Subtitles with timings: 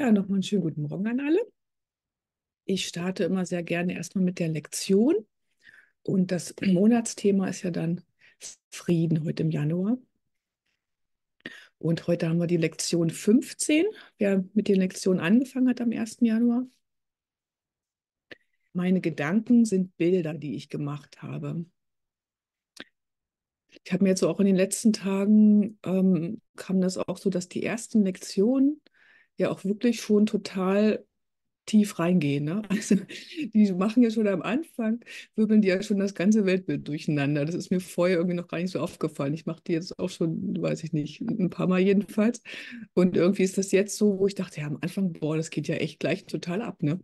[0.00, 1.46] Ja, nochmal einen schönen guten Morgen an alle.
[2.64, 5.14] Ich starte immer sehr gerne erstmal mit der Lektion.
[6.02, 8.00] Und das Monatsthema ist ja dann
[8.70, 9.98] Frieden heute im Januar.
[11.76, 13.84] Und heute haben wir die Lektion 15.
[14.16, 16.16] Wer mit den Lektionen angefangen hat am 1.
[16.22, 16.66] Januar.
[18.72, 21.66] Meine Gedanken sind Bilder, die ich gemacht habe.
[23.84, 27.28] Ich habe mir jetzt so auch in den letzten Tagen ähm, kam das auch so,
[27.28, 28.80] dass die ersten Lektionen
[29.40, 31.04] ja auch wirklich schon total
[31.66, 32.44] tief reingehen.
[32.44, 32.62] Ne?
[32.70, 32.96] Also
[33.54, 35.00] die machen ja schon am Anfang,
[35.36, 37.44] wirbeln die ja schon das ganze Weltbild durcheinander.
[37.44, 39.34] Das ist mir vorher irgendwie noch gar nicht so aufgefallen.
[39.34, 42.42] Ich mache die jetzt auch schon, weiß ich nicht, ein paar Mal jedenfalls.
[42.94, 45.68] Und irgendwie ist das jetzt so, wo ich dachte, ja, am Anfang, boah, das geht
[45.68, 46.82] ja echt gleich total ab.
[46.82, 47.00] Ne?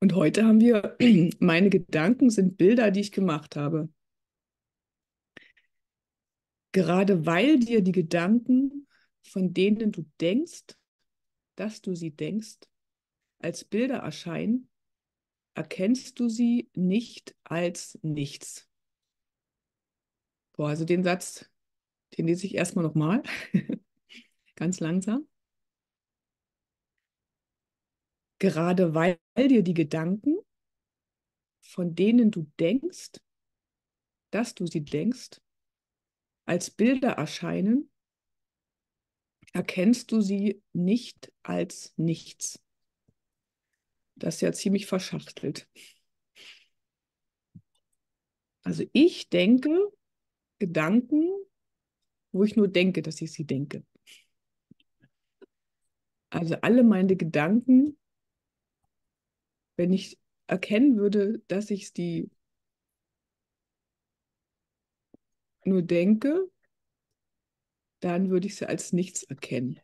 [0.00, 0.96] Und heute haben wir,
[1.38, 3.88] meine Gedanken sind Bilder, die ich gemacht habe.
[6.72, 8.86] Gerade weil dir die Gedanken
[9.22, 10.76] von denen du denkst,
[11.56, 12.58] dass du sie denkst,
[13.38, 14.68] als Bilder erscheinen,
[15.54, 18.68] erkennst du sie nicht als nichts.
[20.52, 21.48] Boah, also den Satz,
[22.16, 23.22] den lese ich erstmal nochmal,
[24.56, 25.26] ganz langsam.
[28.38, 30.36] Gerade weil dir die Gedanken,
[31.60, 33.12] von denen du denkst,
[34.30, 35.40] dass du sie denkst,
[36.44, 37.91] als Bilder erscheinen,
[39.52, 42.60] erkennst du sie nicht als nichts.
[44.16, 45.68] Das ist ja ziemlich verschachtelt.
[48.62, 49.92] Also ich denke
[50.58, 51.28] Gedanken,
[52.30, 53.84] wo ich nur denke, dass ich sie denke.
[56.30, 57.98] Also alle meine Gedanken,
[59.76, 62.30] wenn ich erkennen würde, dass ich die
[65.64, 66.48] nur denke,
[68.02, 69.80] dann würde ich sie als nichts erkennen.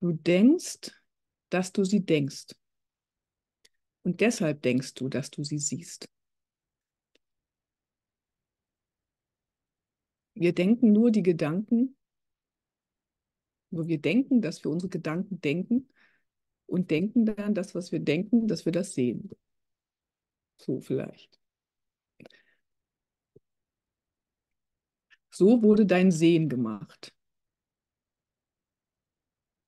[0.00, 0.92] Du denkst,
[1.50, 2.54] dass du sie denkst.
[4.02, 6.06] Und deshalb denkst du, dass du sie siehst.
[10.34, 11.96] Wir denken nur die Gedanken,
[13.74, 15.88] nur wir denken, dass wir unsere Gedanken denken
[16.66, 19.30] und denken dann das, was wir denken, dass wir das sehen.
[20.56, 21.38] So vielleicht.
[25.30, 27.12] So wurde dein Sehen gemacht.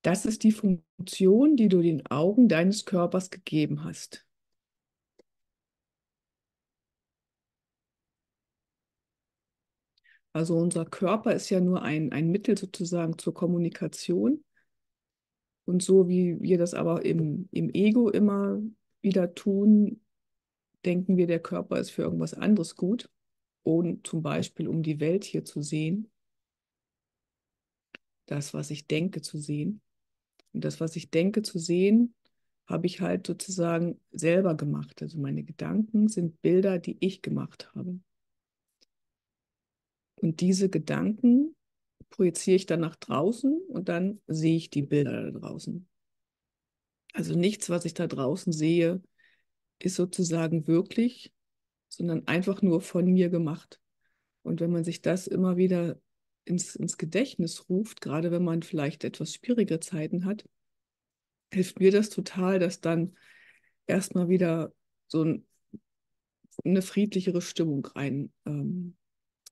[0.01, 4.26] Das ist die Funktion, die du den Augen deines Körpers gegeben hast.
[10.37, 14.43] Also unser Körper ist ja nur ein, ein Mittel sozusagen zur Kommunikation.
[15.65, 18.61] Und so wie wir das aber im, im Ego immer
[19.01, 19.99] wieder tun,
[20.85, 23.09] denken wir, der Körper ist für irgendwas anderes gut.
[23.63, 26.11] Und zum Beispiel, um die Welt hier zu sehen.
[28.27, 29.81] Das, was ich denke, zu sehen.
[30.53, 32.13] Und das, was ich denke, zu sehen,
[32.67, 35.01] habe ich halt sozusagen selber gemacht.
[35.01, 37.99] Also meine Gedanken sind Bilder, die ich gemacht habe.
[40.27, 41.55] Und diese Gedanken
[42.09, 45.87] projiziere ich dann nach draußen und dann sehe ich die Bilder da draußen.
[47.13, 49.01] Also nichts, was ich da draußen sehe,
[49.79, 51.31] ist sozusagen wirklich,
[51.87, 53.79] sondern einfach nur von mir gemacht.
[54.43, 55.97] Und wenn man sich das immer wieder
[56.43, 60.45] ins, ins Gedächtnis ruft, gerade wenn man vielleicht etwas schwierige Zeiten hat,
[61.53, 63.15] hilft mir das total, dass dann
[63.85, 64.73] erstmal wieder
[65.07, 65.47] so ein,
[66.65, 68.96] eine friedlichere Stimmung rein ähm,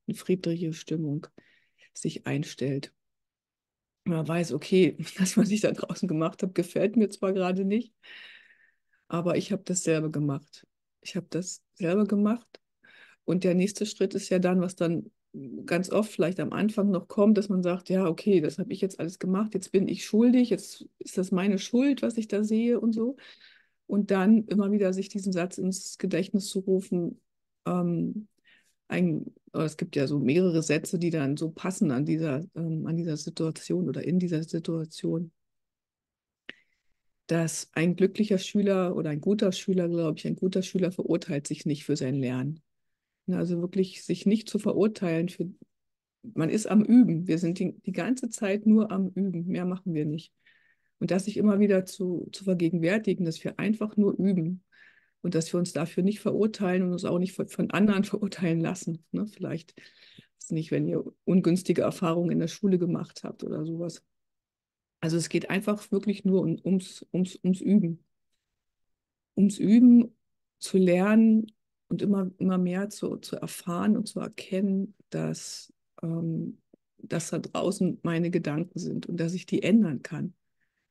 [0.08, 1.28] eine friedliche Stimmung
[1.94, 2.94] sich einstellt.
[4.04, 7.94] Man weiß, okay, das, was ich da draußen gemacht habe, gefällt mir zwar gerade nicht,
[9.08, 10.68] aber ich habe das selber gemacht.
[11.02, 12.62] Ich habe das selber gemacht.
[13.24, 15.12] Und der nächste Schritt ist ja dann, was dann
[15.66, 18.82] ganz oft vielleicht am Anfang noch kommt, dass man sagt, ja, okay, das habe ich
[18.82, 22.44] jetzt alles gemacht, jetzt bin ich schuldig, jetzt ist das meine Schuld, was ich da
[22.44, 23.18] sehe und so.
[23.88, 27.22] Und dann immer wieder sich diesen Satz ins Gedächtnis zu rufen,
[27.66, 28.28] ähm,
[28.88, 32.98] ein, es gibt ja so mehrere Sätze, die dann so passen an dieser, ähm, an
[32.98, 35.32] dieser Situation oder in dieser Situation.
[37.28, 41.66] Dass ein glücklicher Schüler oder ein guter Schüler, glaube ich, ein guter Schüler verurteilt sich
[41.66, 42.62] nicht für sein Lernen.
[43.28, 45.50] Also wirklich sich nicht zu verurteilen für,
[46.22, 47.28] man ist am Üben.
[47.28, 49.48] Wir sind die, die ganze Zeit nur am Üben.
[49.48, 50.32] Mehr machen wir nicht.
[51.00, 54.64] Und das sich immer wieder zu, zu vergegenwärtigen, dass wir einfach nur üben
[55.26, 59.04] und dass wir uns dafür nicht verurteilen und uns auch nicht von anderen verurteilen lassen.
[59.12, 59.26] Ne?
[59.26, 59.74] Vielleicht
[60.52, 64.04] nicht, wenn ihr ungünstige Erfahrungen in der Schule gemacht habt oder sowas.
[65.00, 68.04] Also es geht einfach wirklich nur um, ums, ums, ums Üben.
[69.36, 70.16] ums Üben
[70.60, 71.48] zu lernen
[71.88, 75.74] und immer, immer mehr zu, zu erfahren und zu erkennen, dass,
[76.04, 76.60] ähm,
[77.00, 80.36] dass da draußen meine Gedanken sind und dass ich die ändern kann.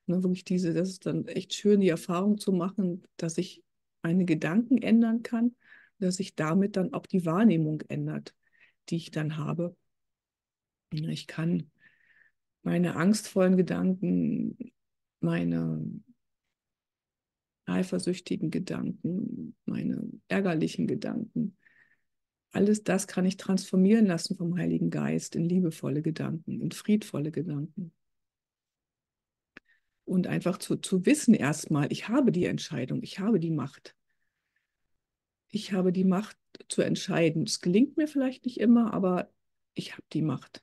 [0.07, 3.63] Ne, wirklich diese, das ist dann echt schön, die Erfahrung zu machen, dass ich
[4.05, 5.56] meine Gedanken ändern kann,
[5.99, 8.35] dass sich damit dann auch die Wahrnehmung ändert,
[8.89, 9.77] die ich dann habe.
[10.91, 11.71] Ich kann
[12.62, 14.56] meine angstvollen Gedanken,
[15.21, 15.83] meine
[17.65, 21.57] eifersüchtigen Gedanken, meine ärgerlichen Gedanken,
[22.53, 27.93] alles das kann ich transformieren lassen vom Heiligen Geist in liebevolle Gedanken, in friedvolle Gedanken.
[30.05, 33.95] Und einfach zu, zu wissen erstmal, ich habe die Entscheidung, ich habe die Macht.
[35.49, 36.37] Ich habe die Macht
[36.69, 37.45] zu entscheiden.
[37.45, 39.31] Es gelingt mir vielleicht nicht immer, aber
[39.75, 40.62] ich habe die Macht.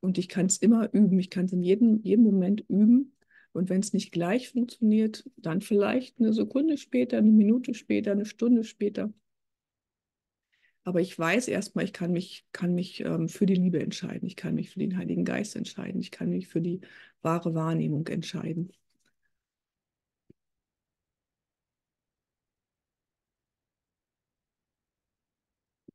[0.00, 1.18] Und ich kann es immer üben.
[1.18, 3.16] Ich kann es in jedem, jedem Moment üben.
[3.52, 8.26] Und wenn es nicht gleich funktioniert, dann vielleicht eine Sekunde später, eine Minute später, eine
[8.26, 9.12] Stunde später.
[10.84, 14.26] Aber ich weiß erstmal, ich kann mich, kann mich ähm, für die Liebe entscheiden.
[14.26, 16.00] Ich kann mich für den Heiligen Geist entscheiden.
[16.00, 16.80] Ich kann mich für die
[17.22, 18.70] wahre Wahrnehmung entscheiden.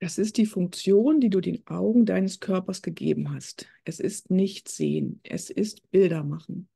[0.02, 3.68] Das ist die Funktion, die du den Augen deines Körpers gegeben hast.
[3.84, 6.70] Es ist nicht sehen, es ist Bilder machen.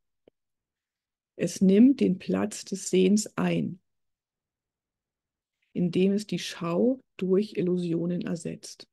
[1.36, 3.80] Es nimmt den Platz des Sehens ein
[5.74, 8.88] indem es die Schau durch Illusionen ersetzt.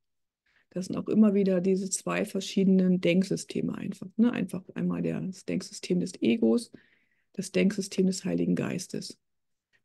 [0.71, 4.09] Das sind auch immer wieder diese zwei verschiedenen Denksysteme einfach.
[4.17, 4.33] Ne?
[4.33, 6.71] Einfach einmal das Denksystem des Egos,
[7.33, 9.19] das Denksystem des Heiligen Geistes.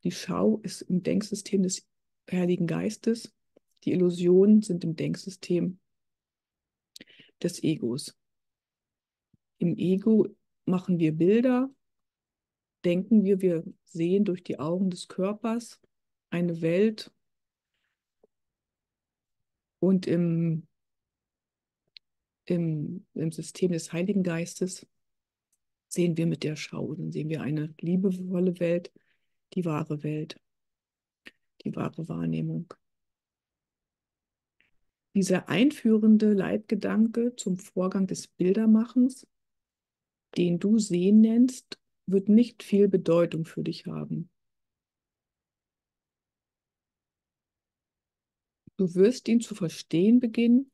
[0.04, 1.86] Die Schau ist im Denksystem des
[2.30, 3.32] Heiligen Geistes,
[3.84, 5.78] die Illusionen sind im Denksystem
[7.42, 8.16] des Egos.
[9.58, 10.26] Im Ego
[10.64, 11.70] machen wir Bilder,
[12.84, 15.80] denken wir, wir sehen durch die Augen des Körpers
[16.30, 17.10] eine Welt
[19.78, 20.66] und im,
[22.46, 24.86] im, im System des Heiligen Geistes
[25.88, 28.92] sehen wir mit der Schau, dann sehen wir eine liebevolle Welt,
[29.54, 30.40] die wahre Welt,
[31.62, 32.72] die wahre Wahrnehmung.
[35.14, 39.26] Dieser einführende Leitgedanke zum Vorgang des Bildermachens,
[40.36, 44.28] den du Sehen nennst, wird nicht viel Bedeutung für dich haben.
[48.76, 50.70] Du wirst ihn zu verstehen beginnen,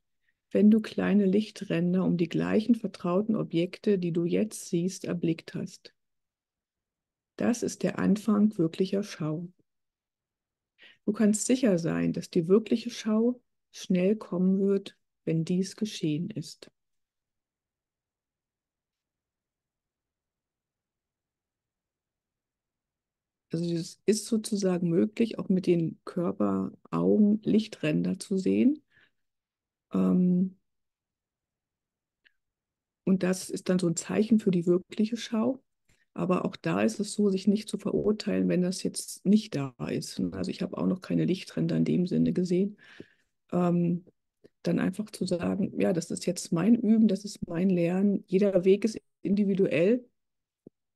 [0.50, 5.94] wenn du kleine Lichtränder um die gleichen vertrauten Objekte, die du jetzt siehst, erblickt hast.
[7.36, 9.48] Das ist der Anfang wirklicher Schau.
[11.04, 13.40] Du kannst sicher sein, dass die wirkliche Schau
[13.72, 16.70] schnell kommen wird, wenn dies geschehen ist.
[23.52, 28.82] Also es ist sozusagen möglich, auch mit den Körperaugen Lichtränder zu sehen.
[29.92, 30.56] Ähm,
[33.04, 35.62] und das ist dann so ein Zeichen für die wirkliche Schau.
[36.14, 39.74] Aber auch da ist es so, sich nicht zu verurteilen, wenn das jetzt nicht da
[39.88, 40.20] ist.
[40.32, 42.76] Also ich habe auch noch keine Lichtränder in dem Sinne gesehen.
[43.52, 44.04] Ähm,
[44.62, 48.24] dann einfach zu sagen, ja, das ist jetzt mein Üben, das ist mein Lernen.
[48.28, 50.04] Jeder Weg ist individuell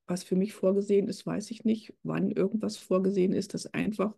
[0.06, 1.94] was für mich vorgesehen ist, weiß ich nicht.
[2.02, 4.14] Wann irgendwas vorgesehen ist, das einfach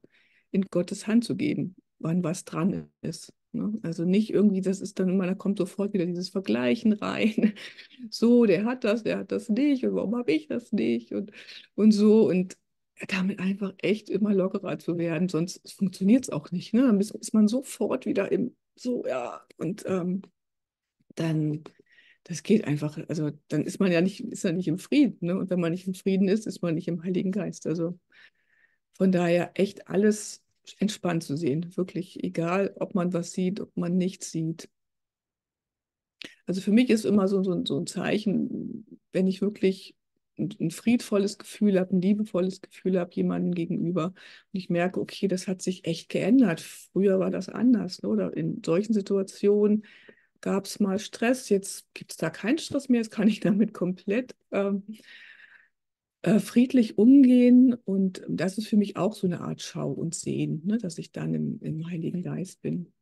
[0.50, 3.32] in Gottes Hand zu geben, wann was dran ist.
[3.52, 3.78] Ne?
[3.82, 7.54] Also nicht irgendwie, das ist dann immer, da kommt sofort wieder dieses Vergleichen rein.
[8.10, 11.32] So, der hat das, der hat das nicht und warum habe ich das nicht und,
[11.74, 12.28] und so.
[12.28, 12.56] Und
[13.08, 16.74] damit einfach echt immer lockerer zu werden, sonst funktioniert es auch nicht.
[16.74, 16.82] Ne?
[16.82, 20.22] Dann ist, ist, man sofort wieder im, so, ja, und ähm,
[21.14, 21.64] dann
[22.28, 25.16] das geht einfach, also dann ist man ja nicht, ist ja nicht im Frieden.
[25.20, 25.36] Ne?
[25.36, 27.66] Und wenn man nicht im Frieden ist, ist man nicht im Heiligen Geist.
[27.66, 27.98] Also
[28.92, 30.44] von daher echt alles
[30.78, 31.74] entspannt zu sehen.
[31.76, 34.68] Wirklich egal, ob man was sieht, ob man nichts sieht.
[36.44, 39.96] Also für mich ist immer so, so, so ein Zeichen, wenn ich wirklich
[40.38, 44.14] ein, ein friedvolles Gefühl habe, ein liebevolles Gefühl habe jemandem gegenüber und
[44.52, 46.60] ich merke, okay, das hat sich echt geändert.
[46.60, 48.10] Früher war das anders, ne?
[48.10, 49.84] oder in solchen Situationen
[50.40, 53.74] gab es mal Stress, jetzt gibt es da keinen Stress mehr, jetzt kann ich damit
[53.74, 54.82] komplett ähm,
[56.22, 57.74] äh, friedlich umgehen.
[57.74, 60.78] Und das ist für mich auch so eine Art Schau und Sehen, ne?
[60.78, 62.92] dass ich dann im, im Heiligen Geist bin,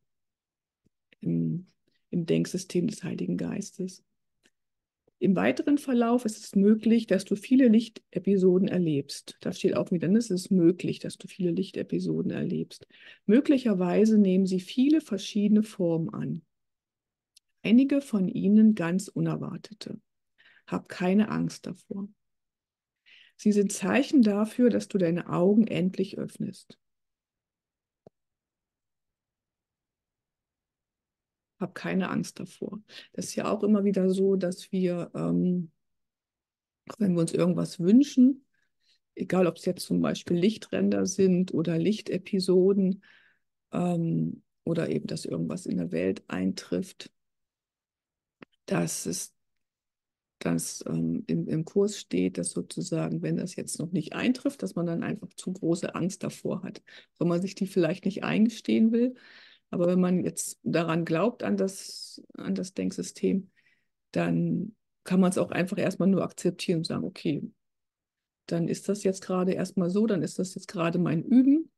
[1.19, 1.67] im,
[2.09, 4.03] im Denksystem des Heiligen Geistes.
[5.19, 9.37] Im weiteren Verlauf ist es möglich, dass du viele Lichtepisoden erlebst.
[9.41, 12.87] Da steht auch wieder, ne, es ist möglich, dass du viele Lichtepisoden erlebst.
[13.25, 16.43] Möglicherweise nehmen sie viele verschiedene Formen an
[17.63, 19.99] einige von ihnen ganz unerwartete.
[20.65, 22.07] Hab keine Angst davor.
[23.37, 26.77] Sie sind Zeichen dafür, dass du deine Augen endlich öffnest.
[31.59, 32.81] Hab keine Angst davor.
[33.13, 35.71] Das ist ja auch immer wieder so, dass wir, ähm,
[36.97, 38.45] wenn wir uns irgendwas wünschen,
[39.15, 43.03] egal ob es jetzt zum Beispiel Lichtränder sind oder Lichtepisoden
[43.71, 47.11] ähm, oder eben, dass irgendwas in der Welt eintrifft,
[48.67, 49.33] dass es
[50.39, 54.75] dass ähm, im, im Kurs steht, dass sozusagen, wenn das jetzt noch nicht eintrifft, dass
[54.75, 56.81] man dann einfach zu große Angst davor hat,
[57.17, 59.15] wenn man sich die vielleicht nicht eingestehen will.
[59.69, 63.49] Aber wenn man jetzt daran glaubt, an das, an das Denksystem,
[64.11, 67.43] dann kann man es auch einfach erstmal nur akzeptieren und sagen, okay,
[68.45, 71.71] dann ist das jetzt gerade erstmal so, dann ist das jetzt gerade mein Üben.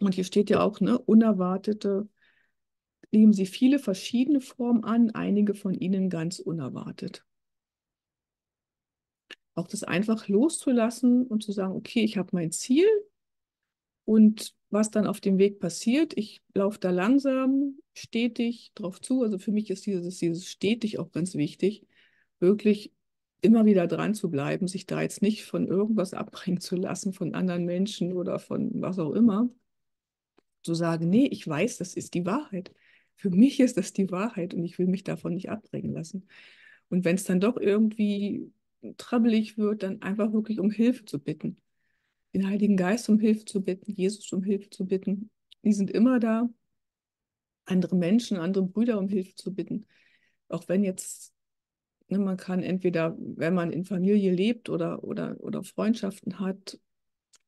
[0.00, 2.08] Und hier steht ja auch, ne, unerwartete,
[3.10, 7.24] nehmen Sie viele verschiedene Formen an, einige von ihnen ganz unerwartet.
[9.54, 12.86] Auch das einfach loszulassen und zu sagen, okay, ich habe mein Ziel
[14.04, 19.22] und was dann auf dem Weg passiert, ich laufe da langsam, stetig drauf zu.
[19.22, 21.86] Also für mich ist dieses, dieses stetig auch ganz wichtig,
[22.38, 22.92] wirklich
[23.40, 27.34] immer wieder dran zu bleiben, sich da jetzt nicht von irgendwas abbringen zu lassen, von
[27.34, 29.48] anderen Menschen oder von was auch immer.
[30.62, 32.72] Zu sagen, nee, ich weiß, das ist die Wahrheit.
[33.18, 36.26] Für mich ist das die Wahrheit und ich will mich davon nicht abbringen lassen.
[36.88, 38.50] Und wenn es dann doch irgendwie
[38.96, 41.58] trabbelig wird, dann einfach wirklich um Hilfe zu bitten.
[42.32, 45.30] Den Heiligen Geist um Hilfe zu bitten, Jesus um Hilfe zu bitten.
[45.62, 46.48] Die sind immer da.
[47.66, 49.86] Andere Menschen, andere Brüder um Hilfe zu bitten.
[50.48, 51.34] Auch wenn jetzt
[52.10, 56.80] Ne, man kann entweder, wenn man in Familie lebt oder, oder, oder Freundschaften hat,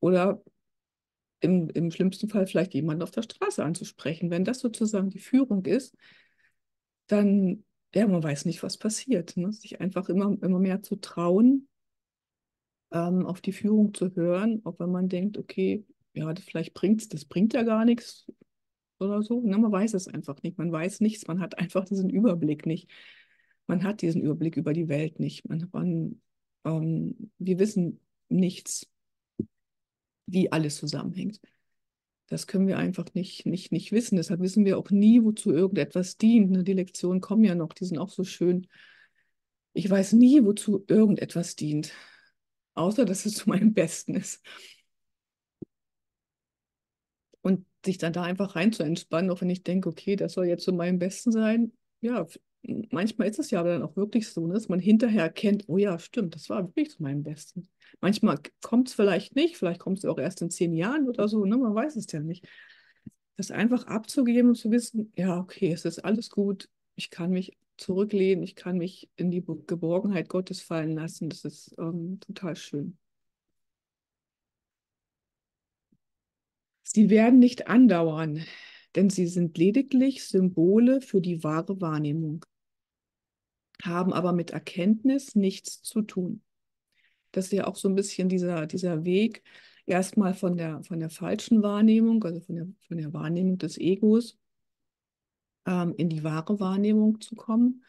[0.01, 0.43] oder
[1.41, 4.31] im, im schlimmsten Fall vielleicht jemanden auf der Straße anzusprechen.
[4.31, 5.97] Wenn das sozusagen die Führung ist,
[7.07, 9.37] dann, ja, man weiß nicht, was passiert.
[9.37, 9.53] Ne?
[9.53, 11.69] Sich einfach immer, immer mehr zu trauen,
[12.93, 17.13] ähm, auf die Führung zu hören, auch wenn man denkt, okay, ja, das vielleicht bringt
[17.15, 18.27] das bringt ja gar nichts
[18.99, 19.41] oder so.
[19.41, 19.57] Ne?
[19.59, 20.59] Man weiß es einfach nicht.
[20.59, 22.91] Man weiß nichts, man hat einfach diesen Überblick nicht
[23.71, 25.49] man hat diesen Überblick über die Welt nicht.
[25.49, 26.21] Man, man
[26.65, 28.87] ähm, wir wissen nichts,
[30.33, 31.41] wie alles zusammenhängt.
[32.31, 34.17] Das können wir einfach nicht, nicht, nicht wissen.
[34.17, 36.51] Deshalb wissen wir auch nie, wozu irgendetwas dient.
[36.53, 38.69] Ne, die Lektionen kommen ja noch, die sind auch so schön.
[39.73, 41.93] Ich weiß nie, wozu irgendetwas dient,
[42.75, 44.43] außer dass es zu meinem Besten ist.
[47.43, 50.47] Und sich dann da einfach rein zu entspannen, auch wenn ich denke, okay, das soll
[50.47, 51.73] jetzt zu meinem Besten sein.
[52.01, 52.27] Ja,
[52.63, 55.79] manchmal ist es ja aber dann auch wirklich so, ne, dass man hinterher erkennt, oh
[55.79, 57.69] ja, stimmt, das war wirklich zu meinem Besten.
[58.01, 61.45] Manchmal kommt es vielleicht nicht, vielleicht kommt es auch erst in zehn Jahren oder so,
[61.45, 62.47] ne, man weiß es ja nicht.
[63.37, 67.57] Das einfach abzugeben und zu wissen, ja, okay, es ist alles gut, ich kann mich
[67.79, 72.99] zurücklehnen, ich kann mich in die Geborgenheit Gottes fallen lassen, das ist ähm, total schön.
[76.83, 78.45] Sie werden nicht andauern,
[78.95, 82.45] denn sie sind lediglich Symbole für die wahre Wahrnehmung
[83.83, 86.43] haben aber mit Erkenntnis nichts zu tun.
[87.33, 89.43] Das ist ja auch so ein bisschen dieser, dieser Weg,
[89.87, 94.39] erstmal von der, von der falschen Wahrnehmung, also von der, von der Wahrnehmung des Egos,
[95.67, 97.85] ähm, in die wahre Wahrnehmung zu kommen.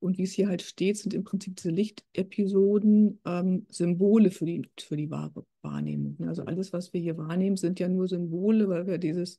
[0.00, 4.68] Und wie es hier halt steht, sind im Prinzip diese Lichtepisoden ähm, Symbole für die,
[4.78, 6.18] für die wahre Wahrnehmung.
[6.28, 9.38] Also alles, was wir hier wahrnehmen, sind ja nur Symbole, weil wir dieses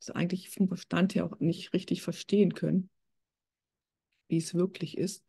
[0.00, 2.88] das eigentlich vom Verstand her auch nicht richtig verstehen können,
[4.28, 5.24] wie es wirklich ist.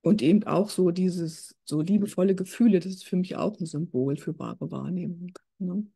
[0.00, 4.16] Und eben auch so dieses, so liebevolle Gefühle, das ist für mich auch ein Symbol
[4.16, 5.32] für wahre Wahrnehmung.
[5.58, 5.86] Ne?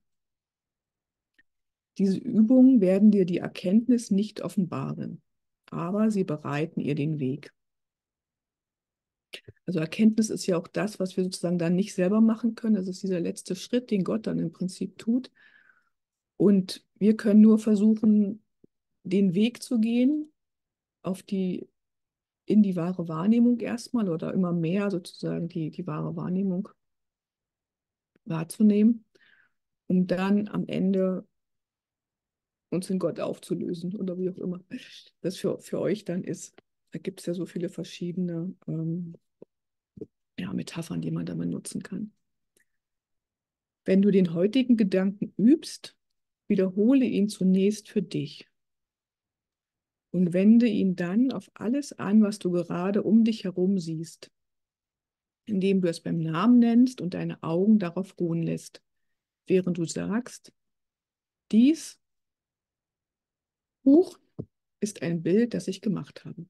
[1.99, 5.23] Diese Übungen werden dir die Erkenntnis nicht offenbaren,
[5.71, 7.53] aber sie bereiten ihr den Weg.
[9.67, 12.75] Also Erkenntnis ist ja auch das, was wir sozusagen dann nicht selber machen können.
[12.75, 15.31] Das ist dieser letzte Schritt, den Gott dann im Prinzip tut.
[16.37, 18.43] Und wir können nur versuchen,
[19.05, 20.33] den Weg zu gehen
[21.03, 21.69] auf die
[22.53, 26.69] in die wahre Wahrnehmung erstmal oder immer mehr sozusagen die, die wahre Wahrnehmung
[28.27, 29.07] wahrzunehmen,
[29.87, 31.27] um dann am Ende
[32.69, 34.61] uns in Gott aufzulösen oder wie auch immer
[35.23, 36.55] das für, für euch dann ist.
[36.91, 39.15] Da gibt es ja so viele verschiedene ähm,
[40.39, 42.13] ja, Metaphern, die man da benutzen kann.
[43.87, 45.97] Wenn du den heutigen Gedanken übst,
[46.49, 48.47] wiederhole ihn zunächst für dich
[50.13, 54.31] und wende ihn dann auf alles an, was du gerade um dich herum siehst,
[55.47, 58.83] indem du es beim Namen nennst und deine Augen darauf ruhen lässt,
[59.47, 60.53] während du sagst,
[61.51, 61.99] dies
[63.83, 64.19] Buch
[64.81, 66.47] ist ein Bild, das ich gemacht habe.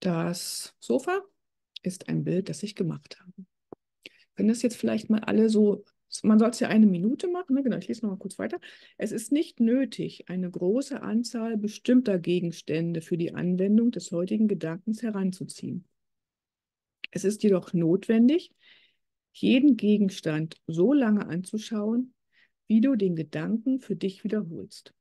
[0.00, 1.22] Das Sofa
[1.82, 3.46] ist ein Bild, das ich gemacht habe.
[4.34, 5.84] Können das jetzt vielleicht mal alle so,
[6.22, 7.62] man soll es ja eine Minute machen, ne?
[7.62, 8.60] genau, ich lese noch mal kurz weiter.
[8.98, 15.02] Es ist nicht nötig, eine große Anzahl bestimmter Gegenstände für die Anwendung des heutigen Gedankens
[15.02, 15.86] heranzuziehen.
[17.10, 18.52] Es ist jedoch notwendig,
[19.32, 22.14] jeden Gegenstand so lange anzuschauen,
[22.66, 24.94] wie du den Gedanken für dich wiederholst.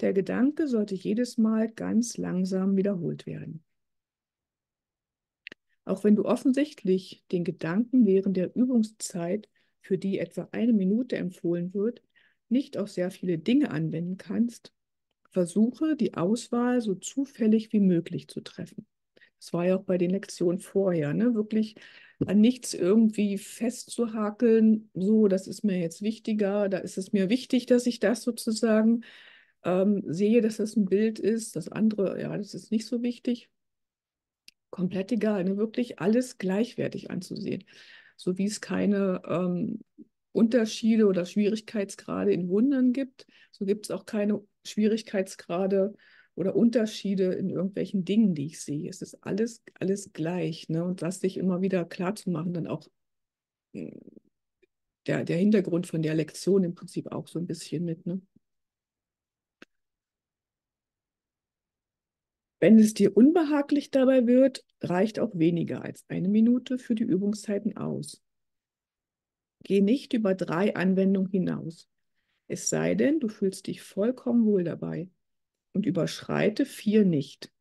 [0.00, 3.64] Der Gedanke sollte jedes Mal ganz langsam wiederholt werden.
[5.84, 9.48] Auch wenn du offensichtlich den Gedanken während der Übungszeit,
[9.80, 12.02] für die etwa eine Minute empfohlen wird,
[12.48, 14.72] nicht auf sehr viele Dinge anwenden kannst,
[15.30, 18.86] versuche die Auswahl so zufällig wie möglich zu treffen.
[19.38, 21.34] Das war ja auch bei den Lektionen vorher, ne?
[21.34, 21.76] wirklich
[22.26, 27.66] an nichts irgendwie festzuhakeln, so, das ist mir jetzt wichtiger, da ist es mir wichtig,
[27.66, 29.02] dass ich das sozusagen
[29.64, 33.50] ähm, sehe, dass das ein Bild ist, das andere, ja, das ist nicht so wichtig
[34.70, 35.56] komplett egal, ne?
[35.56, 37.64] wirklich alles gleichwertig anzusehen.
[38.18, 39.80] So wie es keine ähm,
[40.32, 45.94] Unterschiede oder Schwierigkeitsgrade in Wundern gibt, so gibt es auch keine Schwierigkeitsgrade
[46.34, 48.90] oder Unterschiede in irgendwelchen Dingen, die ich sehe.
[48.90, 50.68] Es ist alles, alles gleich.
[50.68, 50.84] Ne?
[50.84, 52.86] Und das sich immer wieder klar zu machen, dann auch
[53.72, 53.92] hm,
[55.06, 58.04] der, der Hintergrund von der Lektion im Prinzip auch so ein bisschen mit.
[58.04, 58.20] Ne?
[62.60, 67.76] Wenn es dir unbehaglich dabei wird, reicht auch weniger als eine Minute für die Übungszeiten
[67.76, 68.22] aus.
[69.62, 71.88] Geh nicht über drei Anwendungen hinaus,
[72.48, 75.10] es sei denn, du fühlst dich vollkommen wohl dabei
[75.74, 77.52] und überschreite vier nicht.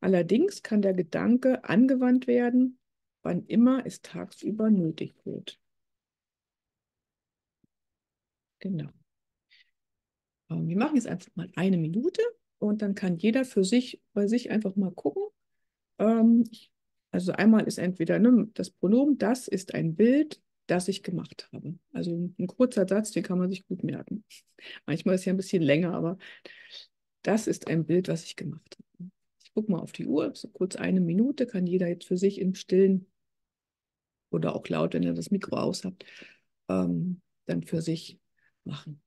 [0.00, 2.78] Allerdings kann der Gedanke angewandt werden,
[3.22, 5.58] wann immer es tagsüber nötig wird.
[8.58, 8.90] Genau.
[10.50, 12.20] Ähm, wir machen jetzt einfach mal eine Minute
[12.68, 15.22] und dann kann jeder für sich bei sich einfach mal gucken.
[15.98, 16.44] Ähm,
[17.10, 21.78] also einmal ist entweder ne, das Pronomen, das ist ein Bild, das ich gemacht habe.
[21.92, 24.24] Also ein kurzer Satz, den kann man sich gut merken.
[24.86, 26.18] Manchmal ist ja ein bisschen länger, aber
[27.22, 29.10] das ist ein Bild, was ich gemacht habe.
[29.42, 32.40] Ich gucke mal auf die Uhr, so kurz eine Minute, kann jeder jetzt für sich
[32.40, 33.06] im Stillen
[34.30, 36.04] oder auch laut, wenn ihr das Mikro aus habt,
[36.68, 38.18] ähm, dann für sich
[38.64, 39.03] machen.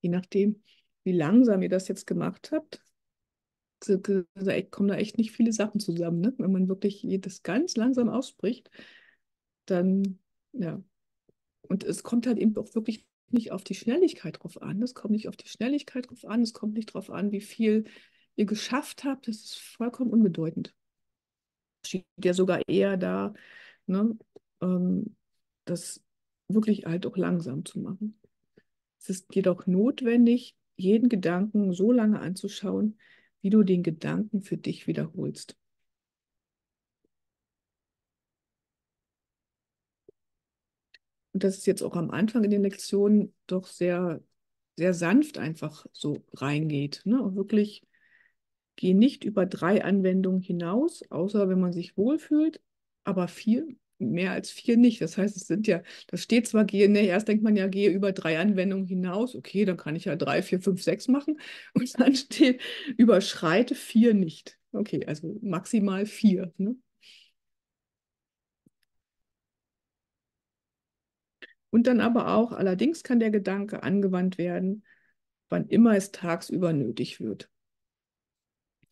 [0.00, 0.62] Je nachdem,
[1.04, 2.82] wie langsam ihr das jetzt gemacht habt,
[3.80, 6.20] kommen da echt nicht viele Sachen zusammen.
[6.20, 6.34] Ne?
[6.38, 8.70] Wenn man wirklich das ganz langsam ausspricht,
[9.66, 10.18] dann,
[10.52, 10.82] ja.
[11.62, 14.82] Und es kommt halt eben auch wirklich nicht auf die Schnelligkeit drauf an.
[14.82, 16.42] Es kommt nicht auf die Schnelligkeit drauf an.
[16.42, 17.84] Es kommt nicht drauf an, wie viel
[18.36, 19.28] ihr geschafft habt.
[19.28, 20.74] Das ist vollkommen unbedeutend.
[21.82, 23.32] Es steht ja sogar eher da,
[23.86, 24.18] ne,
[24.60, 25.16] ähm,
[25.64, 26.02] das
[26.48, 28.19] wirklich halt auch langsam zu machen.
[29.00, 32.98] Es ist jedoch notwendig, jeden Gedanken so lange anzuschauen,
[33.40, 35.56] wie du den Gedanken für dich wiederholst.
[41.32, 44.22] Und das ist jetzt auch am Anfang in den Lektionen doch sehr,
[44.76, 47.02] sehr sanft einfach so reingeht.
[47.04, 47.22] Ne?
[47.22, 47.86] Und wirklich,
[48.76, 52.60] geh nicht über drei Anwendungen hinaus, außer wenn man sich wohlfühlt,
[53.04, 53.66] aber vier
[54.00, 55.00] mehr als vier nicht.
[55.00, 57.90] Das heißt, es sind ja, das steht zwar, gehe, ne, erst denkt man ja, gehe
[57.90, 59.34] über drei Anwendungen hinaus.
[59.36, 61.40] Okay, dann kann ich ja drei, vier, fünf, sechs machen.
[61.74, 62.60] Und dann steht,
[62.96, 64.58] überschreite vier nicht.
[64.72, 66.52] Okay, also maximal vier.
[66.56, 66.76] Ne?
[71.70, 74.84] Und dann aber auch, allerdings kann der Gedanke angewandt werden,
[75.48, 77.50] wann immer es tagsüber nötig wird.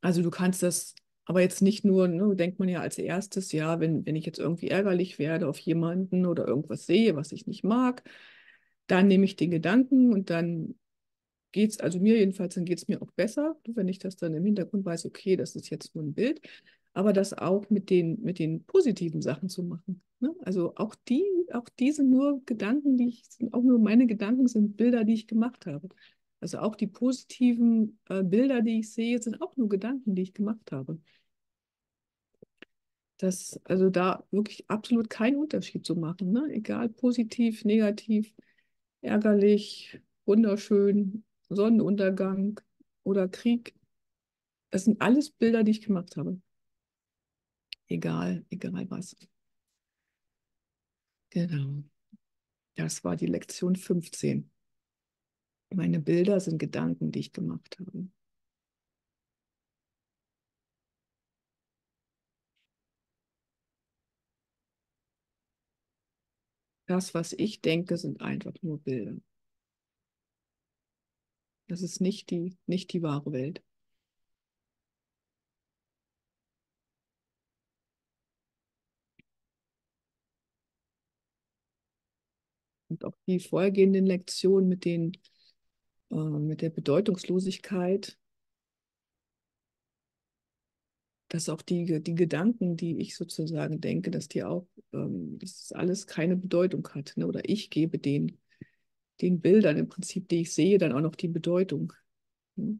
[0.01, 0.95] Also du kannst das
[1.29, 4.39] aber jetzt nicht nur, ne, denkt man ja als erstes, ja, wenn, wenn ich jetzt
[4.39, 8.03] irgendwie ärgerlich werde auf jemanden oder irgendwas sehe, was ich nicht mag,
[8.87, 10.77] dann nehme ich den Gedanken und dann
[11.53, 14.33] geht es, also mir jedenfalls, dann geht es mir auch besser, wenn ich das dann
[14.35, 16.41] im Hintergrund weiß, okay, das ist jetzt nur ein Bild,
[16.95, 20.01] aber das auch mit den, mit den positiven Sachen zu machen.
[20.21, 20.35] Ne?
[20.41, 25.05] Also auch die, auch diese nur Gedanken, die ich, auch nur meine Gedanken, sind Bilder,
[25.05, 25.91] die ich gemacht habe.
[26.41, 30.33] Also auch die positiven äh, Bilder, die ich sehe, sind auch nur Gedanken, die ich
[30.33, 30.99] gemacht habe.
[33.19, 36.49] Das, also da wirklich absolut keinen Unterschied zu machen, ne?
[36.53, 38.33] egal positiv, negativ,
[39.01, 42.61] ärgerlich, wunderschön, Sonnenuntergang
[43.03, 43.75] oder Krieg.
[44.71, 46.41] Das sind alles Bilder, die ich gemacht habe.
[47.89, 49.17] Egal, egal was.
[51.31, 51.83] Genau.
[52.77, 54.51] Das war die Lektion 15.
[55.75, 58.09] Meine Bilder sind Gedanken, die ich gemacht habe.
[66.89, 69.15] Das, was ich denke, sind einfach nur Bilder.
[71.69, 73.63] Das ist nicht die, nicht die wahre Welt.
[82.89, 85.13] Und auch die vorhergehenden Lektionen mit, den,
[86.11, 88.19] äh, mit der Bedeutungslosigkeit,
[91.29, 96.07] dass auch die, die Gedanken, die ich sozusagen denke, dass die auch, ähm, dass alles
[96.07, 97.13] keine Bedeutung hat.
[97.17, 97.27] Ne?
[97.27, 98.39] Oder ich gebe den,
[99.21, 101.93] den Bildern im Prinzip, die ich sehe, dann auch noch die Bedeutung.
[102.57, 102.79] Ne?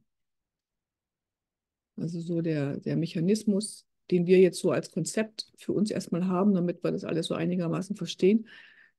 [1.97, 6.55] Also so der, der Mechanismus, den wir jetzt so als Konzept für uns erstmal haben,
[6.55, 8.49] damit wir das alles so einigermaßen verstehen,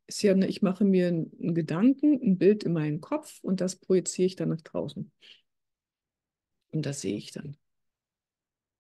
[0.05, 3.75] ist ja, ne, ich mache mir einen Gedanken, ein Bild in meinen Kopf und das
[3.75, 5.12] projiziere ich dann nach draußen.
[6.71, 7.57] Und das sehe ich dann.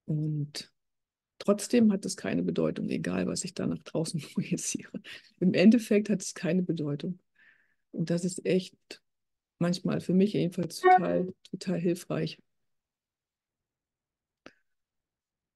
[0.09, 0.73] Und
[1.37, 4.99] trotzdem hat es keine Bedeutung, egal was ich da nach draußen projiziere.
[5.39, 7.19] Im Endeffekt hat es keine Bedeutung.
[7.91, 8.75] Und das ist echt
[9.59, 12.41] manchmal für mich jedenfalls total, total hilfreich.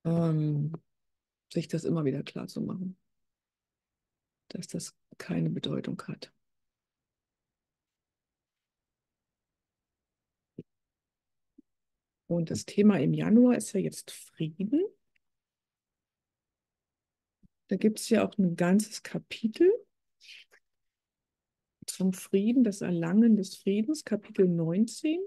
[0.05, 0.73] Ähm,
[1.51, 2.95] sich das immer wieder klar zu machen,
[4.49, 6.31] dass das keine Bedeutung hat.
[12.35, 14.83] Und das Thema im Januar ist ja jetzt Frieden.
[17.67, 19.71] Da gibt es ja auch ein ganzes Kapitel
[21.85, 25.19] zum Frieden, das Erlangen des Friedens, Kapitel 19.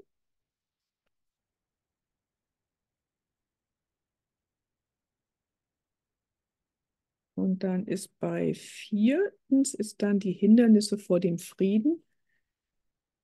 [7.34, 12.02] Und dann ist bei viertens ist dann die Hindernisse vor dem Frieden.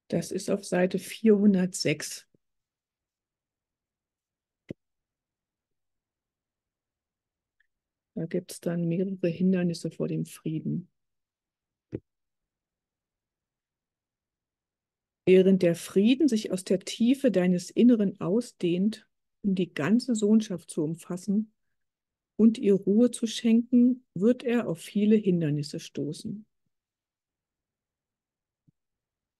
[0.09, 2.29] Das ist auf Seite 406.
[8.23, 10.89] Da gibt es dann mehrere Hindernisse vor dem Frieden.
[15.27, 19.09] Während der Frieden sich aus der Tiefe deines Inneren ausdehnt,
[19.43, 21.53] um die ganze Sohnschaft zu umfassen
[22.37, 26.47] und ihr Ruhe zu schenken, wird er auf viele Hindernisse stoßen.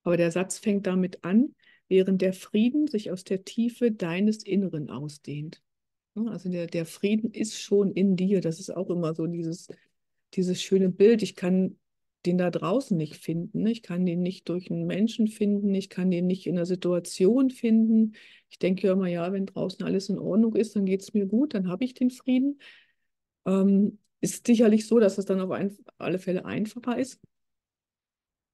[0.03, 1.55] Aber der Satz fängt damit an,
[1.87, 5.63] während der Frieden sich aus der Tiefe deines Inneren ausdehnt.
[6.15, 8.41] Ne, also der, der Frieden ist schon in dir.
[8.41, 9.69] Das ist auch immer so dieses,
[10.35, 11.23] dieses schöne Bild.
[11.23, 11.79] Ich kann
[12.27, 13.67] den da draußen nicht finden.
[13.67, 15.75] Ich kann den nicht durch einen Menschen finden.
[15.75, 18.15] Ich kann den nicht in einer Situation finden.
[18.51, 21.55] Ich denke immer, ja, wenn draußen alles in Ordnung ist, dann geht es mir gut,
[21.55, 22.61] dann habe ich den Frieden.
[23.47, 27.21] Ähm, ist sicherlich so, dass es dann auf ein, alle Fälle einfacher ist.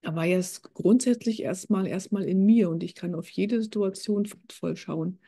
[0.01, 4.77] Aber er ist grundsätzlich erstmal erstmal in mir und ich kann auf jede Situation friedvoll
[4.77, 5.19] schauen.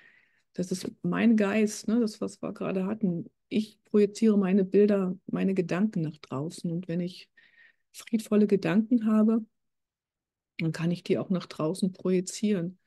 [0.54, 2.00] Das ist mein Geist, ne?
[2.00, 3.30] das, was wir gerade hatten.
[3.48, 6.72] Ich projiziere meine Bilder, meine Gedanken nach draußen.
[6.72, 7.30] Und wenn ich
[7.94, 9.46] friedvolle Gedanken habe,
[10.58, 12.78] dann kann ich die auch nach draußen projizieren.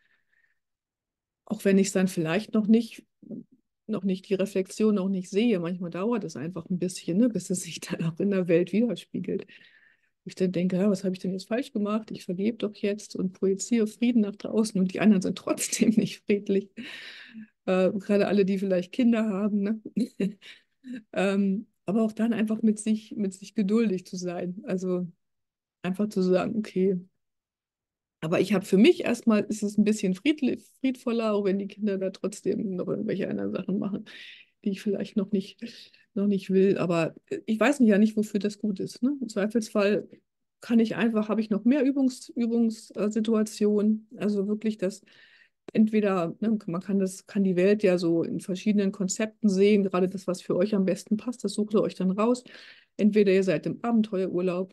[1.46, 3.04] Auch wenn ich es dann vielleicht noch nicht,
[3.86, 5.58] noch nicht die Reflexion noch nicht sehe.
[5.58, 8.72] Manchmal dauert es einfach ein bisschen, ne, bis es sich dann auch in der Welt
[8.72, 9.46] widerspiegelt.
[10.26, 12.10] Ich dann denke, ja, was habe ich denn jetzt falsch gemacht?
[12.10, 16.24] Ich vergebe doch jetzt und projiziere Frieden nach draußen und die anderen sind trotzdem nicht
[16.24, 16.70] friedlich.
[17.66, 19.62] Äh, gerade alle, die vielleicht Kinder haben.
[19.62, 19.80] Ne?
[21.12, 24.62] ähm, aber auch dann einfach mit sich, mit sich geduldig zu sein.
[24.64, 25.06] Also
[25.82, 26.98] einfach zu sagen, okay.
[28.20, 31.98] Aber ich habe für mich erstmal, ist es ein bisschen friedvoller, auch wenn die Kinder
[31.98, 34.06] da trotzdem noch irgendwelche anderen Sachen machen,
[34.64, 35.60] die ich vielleicht noch nicht,
[36.14, 36.78] noch nicht will.
[36.78, 39.02] Aber ich weiß ja nicht, wofür das gut ist.
[39.02, 39.14] Ne?
[39.20, 40.08] Im Zweifelsfall
[40.62, 44.08] kann ich einfach, habe ich noch mehr Übungs, Übungssituationen.
[44.16, 45.02] Also wirklich das
[45.72, 50.08] entweder, ne, man kann das, kann die Welt ja so in verschiedenen Konzepten sehen, gerade
[50.08, 52.44] das, was für euch am besten passt, das sucht ihr euch dann raus.
[52.96, 54.72] Entweder ihr seid im Abenteuerurlaub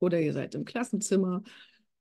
[0.00, 1.42] oder ihr seid im Klassenzimmer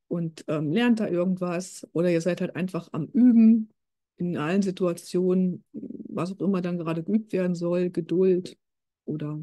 [0.08, 3.70] und ähm, lernt da irgendwas oder ihr seid halt einfach am Üben
[4.18, 8.58] in allen Situationen, was auch immer dann gerade geübt werden soll, Geduld
[9.06, 9.40] oder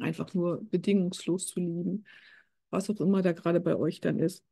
[0.00, 2.04] einfach nur bedingungslos zu lieben,
[2.70, 4.44] was auch immer da gerade bei euch dann ist.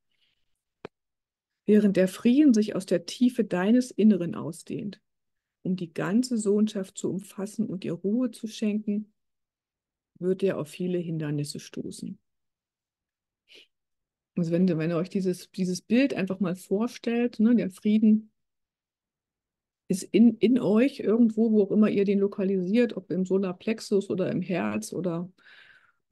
[1.67, 5.01] Während der Frieden sich aus der Tiefe deines Inneren ausdehnt,
[5.63, 9.13] um die ganze Sohnschaft zu umfassen und ihr Ruhe zu schenken,
[10.19, 12.19] wird er auf viele Hindernisse stoßen.
[14.37, 18.31] Also wenn, wenn ihr euch dieses, dieses Bild einfach mal vorstellt, ne, der Frieden
[19.89, 24.31] ist in, in euch irgendwo, wo auch immer ihr den lokalisiert, ob im Solarplexus oder
[24.31, 25.31] im Herz oder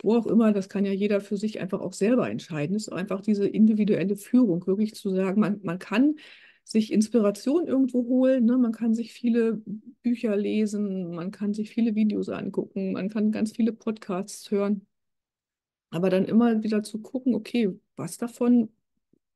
[0.02, 2.76] wo auch immer, das kann ja jeder für sich einfach auch selber entscheiden.
[2.76, 6.16] Ist einfach diese individuelle Führung, wirklich zu sagen, man, man kann
[6.64, 8.56] sich Inspiration irgendwo holen, ne?
[8.58, 9.62] man kann sich viele
[10.02, 14.86] Bücher lesen, man kann sich viele Videos angucken, man kann ganz viele Podcasts hören.
[15.90, 18.70] Aber dann immer wieder zu gucken, okay, was davon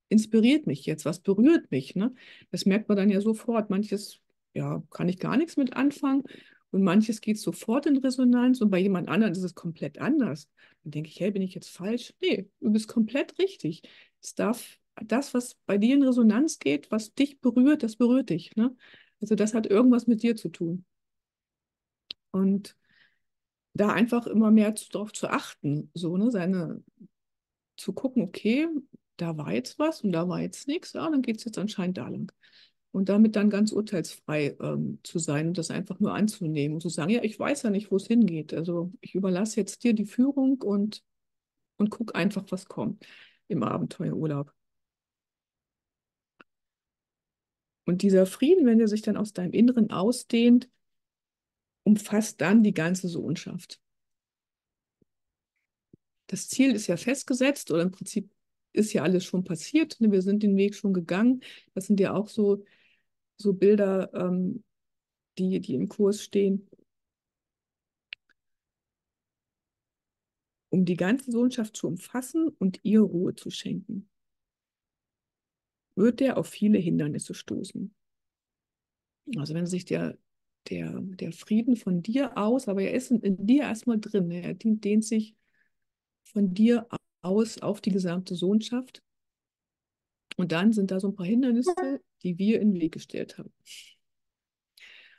[0.09, 1.97] inspiriert mich jetzt, was berührt mich.
[1.97, 2.15] Ne?
[2.51, 3.71] Das merkt man dann ja sofort.
[3.71, 4.21] Manches,
[4.55, 6.23] ja, kann ich gar nichts mit anfangen
[6.71, 10.49] und manches geht sofort in Resonanz und bei jemand anderem ist es komplett anders.
[10.83, 12.15] Dann denke ich, hey, bin ich jetzt falsch?
[12.21, 13.83] Nee, du bist komplett richtig.
[14.21, 18.57] Es darf das, was bei dir in Resonanz geht, was dich berührt, das berührt dich.
[18.57, 18.75] Ne?
[19.21, 20.85] Also das hat irgendwas mit dir zu tun.
[22.31, 22.77] Und
[23.75, 26.83] da einfach immer mehr darauf zu achten, so, ne, seine,
[27.77, 28.69] zu gucken, okay,
[29.17, 31.99] da war jetzt was und da war jetzt nichts, ja, dann geht es jetzt anscheinend
[31.99, 32.33] da lang.
[32.93, 36.89] Und damit dann ganz urteilsfrei ähm, zu sein und das einfach nur anzunehmen und zu
[36.89, 38.55] sagen, ja, ich weiß ja nicht, wo es hingeht.
[38.55, 41.03] Also ich überlasse jetzt dir die Führung und,
[41.77, 43.05] und guck einfach, was kommt
[43.49, 44.53] im Abenteuerurlaub.
[47.85, 50.69] Und dieser Frieden, wenn er sich dann aus deinem Inneren ausdehnt,
[51.85, 53.81] umfasst dann die ganze Sohnschaft.
[56.27, 58.29] Das Ziel ist ja festgesetzt oder im Prinzip
[58.73, 60.01] ist ja alles schon passiert.
[60.01, 60.11] Ne?
[60.11, 61.43] Wir sind den Weg schon gegangen.
[61.75, 62.65] Das sind ja auch so,
[63.37, 64.65] so Bilder, ähm,
[65.39, 66.69] die, die im Kurs stehen.
[70.71, 74.09] Um die ganze Sohnschaft zu umfassen und ihr Ruhe zu schenken,
[75.95, 77.95] wird er auf viele Hindernisse stoßen.
[79.37, 80.19] Also wenn sich der
[80.69, 84.31] der, der Frieden von dir aus, aber er ist in, in dir erstmal drin.
[84.31, 85.35] Er dehnt sich
[86.25, 86.87] von dir
[87.23, 89.03] aus auf die gesamte Sohnschaft.
[90.37, 93.53] Und dann sind da so ein paar Hindernisse, die wir in den Weg gestellt haben.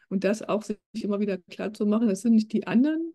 [0.10, 3.14] Und das auch sich immer wieder klar zu machen, das sind nicht die anderen,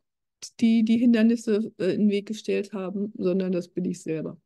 [0.61, 4.40] die die Hindernisse äh, in den Weg gestellt haben, sondern das bin ich selber.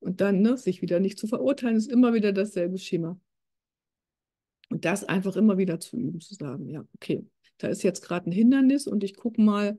[0.00, 3.18] Und dann ne, sich wieder nicht zu verurteilen, ist immer wieder dasselbe Schema.
[4.70, 7.26] Und das einfach immer wieder zu üben, zu sagen, ja, okay,
[7.58, 9.78] da ist jetzt gerade ein Hindernis und ich gucke mal,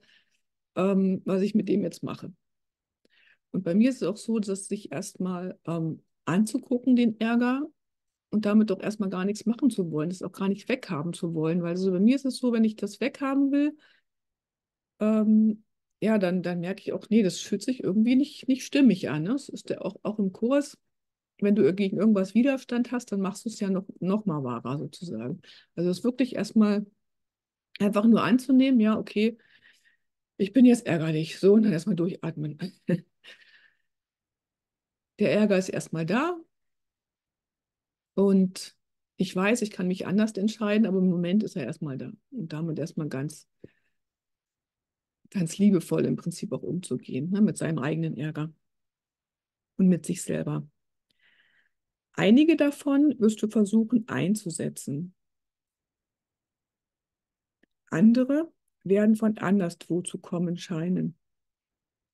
[0.76, 2.34] ähm, was ich mit dem jetzt mache.
[3.52, 7.62] Und bei mir ist es auch so, dass sich erstmal ähm, anzugucken, den Ärger,
[8.36, 11.34] und damit doch erstmal gar nichts machen zu wollen, das auch gar nicht weghaben zu
[11.34, 11.64] wollen.
[11.64, 13.78] Weil also bei mir ist es so, wenn ich das weghaben will,
[15.00, 15.64] ähm,
[16.02, 19.24] ja, dann, dann merke ich auch, nee, das fühlt sich irgendwie nicht, nicht stimmig an.
[19.24, 19.30] Ne?
[19.30, 20.78] Das ist ja auch, auch im Kurs
[21.40, 24.78] wenn du gegen irgendwas Widerstand hast, dann machst du es ja noch, noch mal wahrer
[24.78, 25.42] sozusagen.
[25.76, 26.86] Also es wirklich erstmal
[27.80, 29.38] einfach nur anzunehmen, ja, okay,
[30.38, 32.58] ich bin jetzt ärgerlich, so und dann erstmal durchatmen.
[35.20, 36.38] Der Ärger ist erstmal da
[38.16, 38.76] und
[39.18, 42.52] ich weiß, ich kann mich anders entscheiden, aber im Moment ist er erstmal da und
[42.52, 43.48] damit erstmal ganz,
[45.30, 48.52] ganz liebevoll im Prinzip auch umzugehen, ne, mit seinem eigenen Ärger
[49.78, 50.68] und mit sich selber.
[52.14, 55.14] Einige davon wirst du versuchen einzusetzen.
[57.90, 58.52] Andere
[58.84, 61.18] werden von anderswo zu kommen scheinen,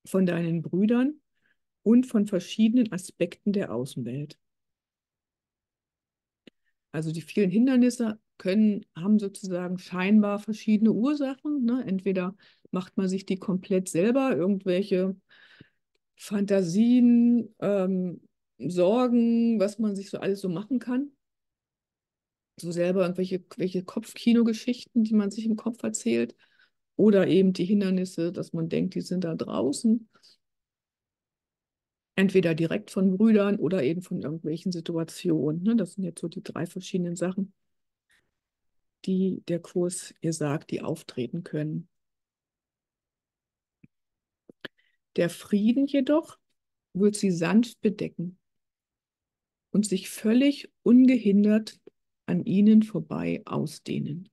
[0.05, 1.21] von deinen Brüdern
[1.83, 4.39] und von verschiedenen Aspekten der Außenwelt.
[6.91, 11.63] Also die vielen Hindernisse können, haben sozusagen scheinbar verschiedene Ursachen.
[11.63, 11.83] Ne?
[11.85, 12.35] Entweder
[12.71, 15.15] macht man sich die komplett selber, irgendwelche
[16.17, 18.21] Fantasien, ähm,
[18.57, 21.11] Sorgen, was man sich so alles so machen kann.
[22.57, 26.35] So selber irgendwelche, irgendwelche Kopfkino-Geschichten, die man sich im Kopf erzählt.
[26.95, 30.07] Oder eben die Hindernisse, dass man denkt, die sind da draußen.
[32.15, 35.63] Entweder direkt von Brüdern oder eben von irgendwelchen Situationen.
[35.63, 35.75] Ne?
[35.75, 37.53] Das sind jetzt so die drei verschiedenen Sachen,
[39.05, 41.87] die der Kurs ihr sagt, die auftreten können.
[45.15, 46.37] Der Frieden jedoch
[46.93, 48.37] wird sie sanft bedecken
[49.71, 51.79] und sich völlig ungehindert
[52.25, 54.29] an ihnen vorbei ausdehnen.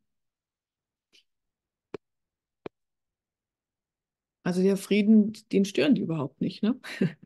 [4.42, 6.62] Also der Frieden, den stören die überhaupt nicht.
[6.62, 6.80] Ne?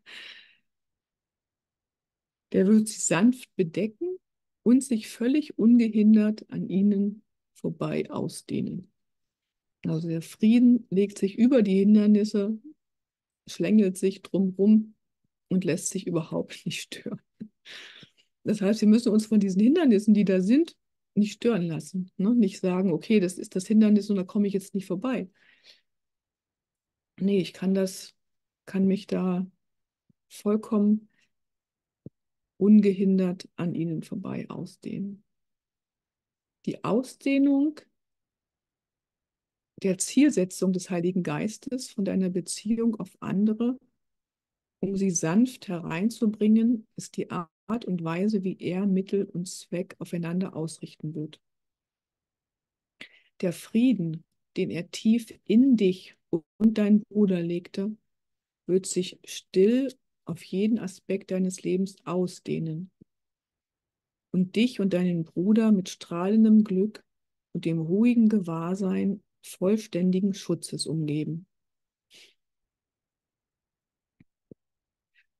[2.52, 4.18] Der wird sie sanft bedecken
[4.62, 7.22] und sich völlig ungehindert an ihnen
[7.54, 8.92] vorbei ausdehnen.
[9.84, 12.58] Also der Frieden legt sich über die Hindernisse,
[13.48, 14.94] schlängelt sich drumherum
[15.48, 17.20] und lässt sich überhaupt nicht stören.
[18.44, 20.76] Das heißt, wir müssen uns von diesen Hindernissen, die da sind,
[21.14, 22.10] nicht stören lassen.
[22.16, 22.34] Ne?
[22.34, 25.28] Nicht sagen, okay, das ist das Hindernis und da komme ich jetzt nicht vorbei.
[27.20, 28.14] Nee, ich kann das,
[28.66, 29.46] kann mich da
[30.28, 31.08] vollkommen
[32.62, 35.24] ungehindert an ihnen vorbei ausdehnen.
[36.64, 37.80] Die Ausdehnung
[39.82, 43.80] der Zielsetzung des Heiligen Geistes von deiner Beziehung auf andere,
[44.78, 50.54] um sie sanft hereinzubringen, ist die Art und Weise, wie er Mittel und Zweck aufeinander
[50.54, 51.40] ausrichten wird.
[53.40, 54.22] Der Frieden,
[54.56, 57.96] den er tief in dich und deinen Bruder legte,
[58.66, 59.92] wird sich still
[60.24, 62.90] auf jeden Aspekt deines Lebens ausdehnen
[64.30, 67.04] und dich und deinen Bruder mit strahlendem Glück
[67.52, 71.46] und dem ruhigen Gewahrsein vollständigen Schutzes umgeben.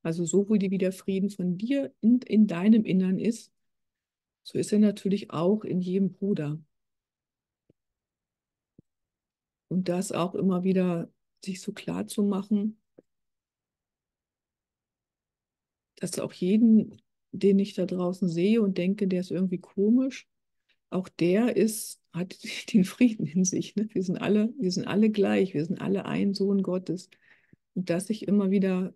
[0.02, 3.52] Also so wie der Frieden von dir in, in deinem Innern ist,
[4.42, 6.60] so ist er natürlich auch in jedem Bruder.
[9.68, 11.10] Und das auch immer wieder
[11.44, 12.81] sich so klar zu machen,
[16.02, 20.26] dass auch jeden, den ich da draußen sehe und denke, der ist irgendwie komisch,
[20.90, 22.36] auch der ist, hat
[22.72, 23.76] den Frieden in sich.
[23.76, 23.88] Ne?
[23.92, 27.08] Wir sind alle, wir sind alle gleich, wir sind alle ein Sohn Gottes.
[27.74, 28.92] Und das sich immer wieder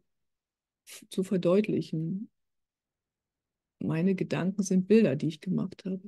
[1.09, 2.29] zu verdeutlichen.
[3.79, 6.03] Meine Gedanken sind Bilder, die ich gemacht habe.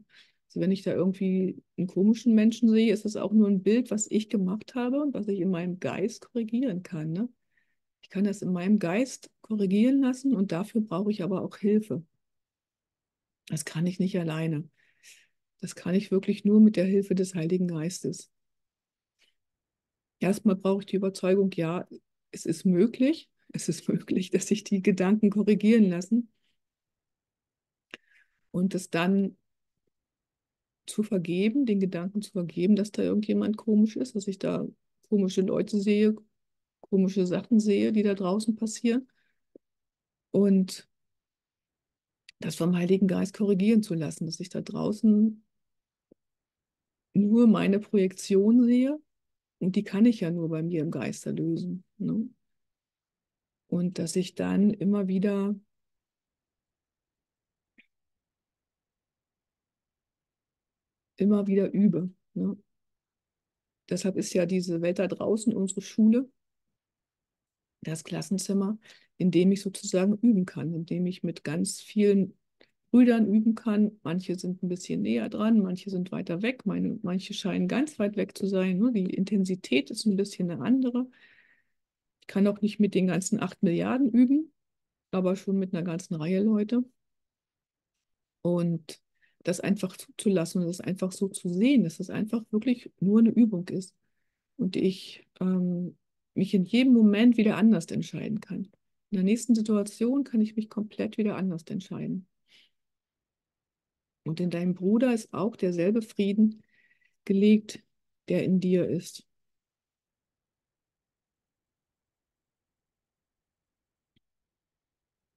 [0.49, 3.93] Also wenn ich da irgendwie einen komischen Menschen sehe, ist das auch nur ein Bild,
[3.93, 7.13] was ich gemacht habe und was ich in meinem Geist korrigieren kann.
[7.13, 7.29] Ne?
[8.03, 12.05] Ich kann das in meinem Geist korrigieren lassen und dafür brauche ich aber auch Hilfe.
[13.49, 14.69] Das kann ich nicht alleine.
[15.61, 18.31] Das kann ich wirklich nur mit der Hilfe des Heiligen Geistes.
[20.21, 21.87] Erstmal brauche ich die Überzeugung, ja,
[22.31, 26.31] es ist möglich, es ist möglich, dass sich die Gedanken korrigieren lassen.
[28.51, 29.37] Und es dann
[30.87, 34.67] zu vergeben, den Gedanken zu vergeben, dass da irgendjemand komisch ist, dass ich da
[35.09, 36.17] komische Leute sehe,
[36.81, 39.09] komische Sachen sehe, die da draußen passieren.
[40.31, 40.89] Und
[42.41, 45.45] das vom Heiligen Geist korrigieren zu lassen, dass ich da draußen
[47.15, 48.99] nur meine Projektion sehe
[49.59, 51.85] und die kann ich ja nur bei mir im Geist erlösen.
[51.99, 52.29] Ne?
[53.67, 55.55] Und dass ich dann immer wieder
[61.17, 62.11] immer wieder übe.
[62.35, 62.57] Ne?
[63.91, 66.31] Deshalb ist ja diese Welt da draußen unsere Schule,
[67.83, 68.79] das Klassenzimmer,
[69.19, 72.35] in dem ich sozusagen üben kann, in dem ich mit ganz vielen
[72.91, 73.93] Brüdern üben kann.
[74.03, 78.17] Manche sind ein bisschen näher dran, manche sind weiter weg, meine, manche scheinen ganz weit
[78.17, 78.79] weg zu sein.
[78.79, 78.93] Ne?
[78.93, 81.07] Die Intensität ist ein bisschen eine andere.
[82.21, 84.53] Ich kann auch nicht mit den ganzen acht Milliarden üben,
[85.11, 86.85] aber schon mit einer ganzen Reihe Leute.
[88.43, 89.01] Und
[89.43, 93.31] das einfach zuzulassen und das einfach so zu sehen, dass es einfach wirklich nur eine
[93.31, 93.95] Übung ist.
[94.57, 95.97] Und ich ähm,
[96.35, 98.69] mich in jedem Moment wieder anders entscheiden kann.
[99.11, 102.27] In der nächsten Situation kann ich mich komplett wieder anders entscheiden.
[104.25, 106.63] Und in deinem Bruder ist auch derselbe Frieden
[107.25, 107.83] gelegt,
[108.29, 109.27] der in dir ist.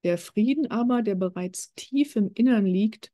[0.03, 3.13] Der Frieden aber, der bereits tief im Innern liegt,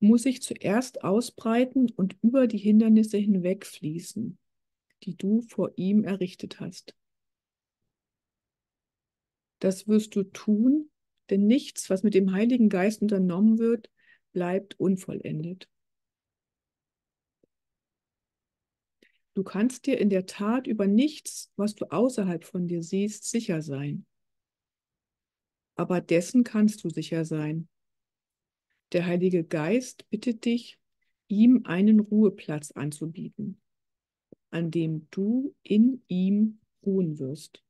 [0.00, 4.38] muss sich zuerst ausbreiten und über die Hindernisse hinwegfließen,
[5.02, 6.97] die du vor ihm errichtet hast.
[9.58, 10.90] Das wirst du tun,
[11.30, 13.90] denn nichts, was mit dem Heiligen Geist unternommen wird,
[14.32, 15.68] bleibt unvollendet.
[19.34, 23.62] Du kannst dir in der Tat über nichts, was du außerhalb von dir siehst, sicher
[23.62, 24.04] sein.
[25.76, 27.68] Aber dessen kannst du sicher sein.
[28.92, 30.78] Der Heilige Geist bittet dich,
[31.28, 33.60] ihm einen Ruheplatz anzubieten,
[34.50, 37.62] an dem du in ihm ruhen wirst.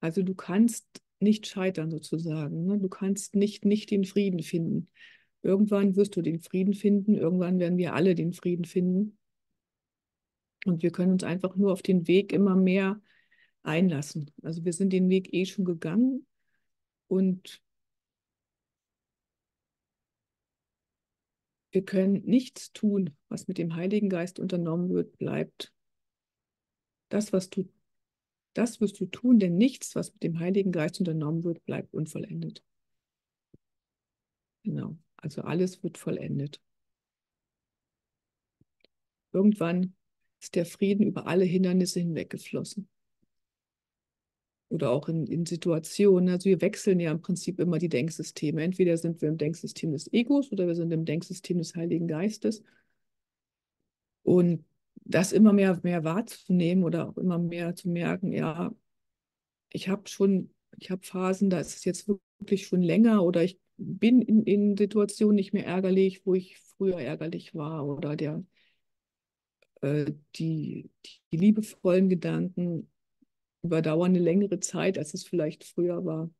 [0.00, 0.86] Also du kannst
[1.20, 2.64] nicht scheitern sozusagen.
[2.64, 2.78] Ne?
[2.78, 4.88] Du kannst nicht, nicht den Frieden finden.
[5.42, 7.14] Irgendwann wirst du den Frieden finden.
[7.14, 9.18] Irgendwann werden wir alle den Frieden finden.
[10.64, 13.00] Und wir können uns einfach nur auf den Weg immer mehr
[13.62, 14.30] einlassen.
[14.42, 16.26] Also wir sind den Weg eh schon gegangen
[17.06, 17.62] und
[21.70, 25.72] wir können nichts tun, was mit dem Heiligen Geist unternommen wird, bleibt.
[27.08, 27.68] Das, was du,
[28.58, 32.64] das wirst du tun, denn nichts, was mit dem Heiligen Geist unternommen wird, bleibt unvollendet.
[34.64, 36.60] Genau, also alles wird vollendet.
[39.32, 39.94] Irgendwann
[40.40, 42.88] ist der Frieden über alle Hindernisse hinweggeflossen.
[44.70, 46.28] Oder auch in, in Situationen.
[46.28, 48.62] Also wir wechseln ja im Prinzip immer die Denksysteme.
[48.62, 52.62] Entweder sind wir im Denksystem des Egos oder wir sind im Denksystem des Heiligen Geistes.
[54.24, 54.64] Und
[55.04, 58.74] das immer mehr, mehr wahrzunehmen oder auch immer mehr zu merken, ja,
[59.70, 63.58] ich habe schon, ich habe Phasen, da ist es jetzt wirklich schon länger oder ich
[63.76, 68.44] bin in, in Situationen nicht mehr ärgerlich, wo ich früher ärgerlich war oder der,
[69.82, 70.90] äh, die,
[71.32, 72.90] die liebevollen Gedanken
[73.62, 76.30] überdauern eine längere Zeit, als es vielleicht früher war.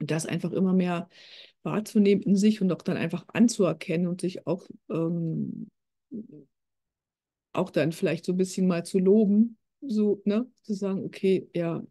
[0.00, 1.08] Und das einfach immer mehr
[1.62, 5.70] wahrzunehmen in sich und auch dann einfach anzuerkennen und sich auch, ähm,
[7.52, 11.82] auch dann vielleicht so ein bisschen mal zu loben, so, ne, zu sagen, okay, ja,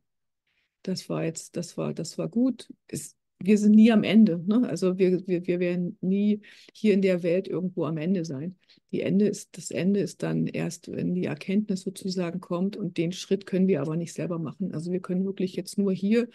[0.84, 2.68] das war jetzt, das war, das war gut.
[2.88, 4.44] Es, wir sind nie am Ende.
[4.46, 4.68] Ne?
[4.68, 6.42] Also wir, wir, wir werden nie
[6.74, 8.58] hier in der Welt irgendwo am Ende sein.
[8.92, 13.12] Die Ende ist, das Ende ist dann erst, wenn die Erkenntnis sozusagen kommt und den
[13.12, 14.74] Schritt können wir aber nicht selber machen.
[14.74, 16.30] Also wir können wirklich jetzt nur hier,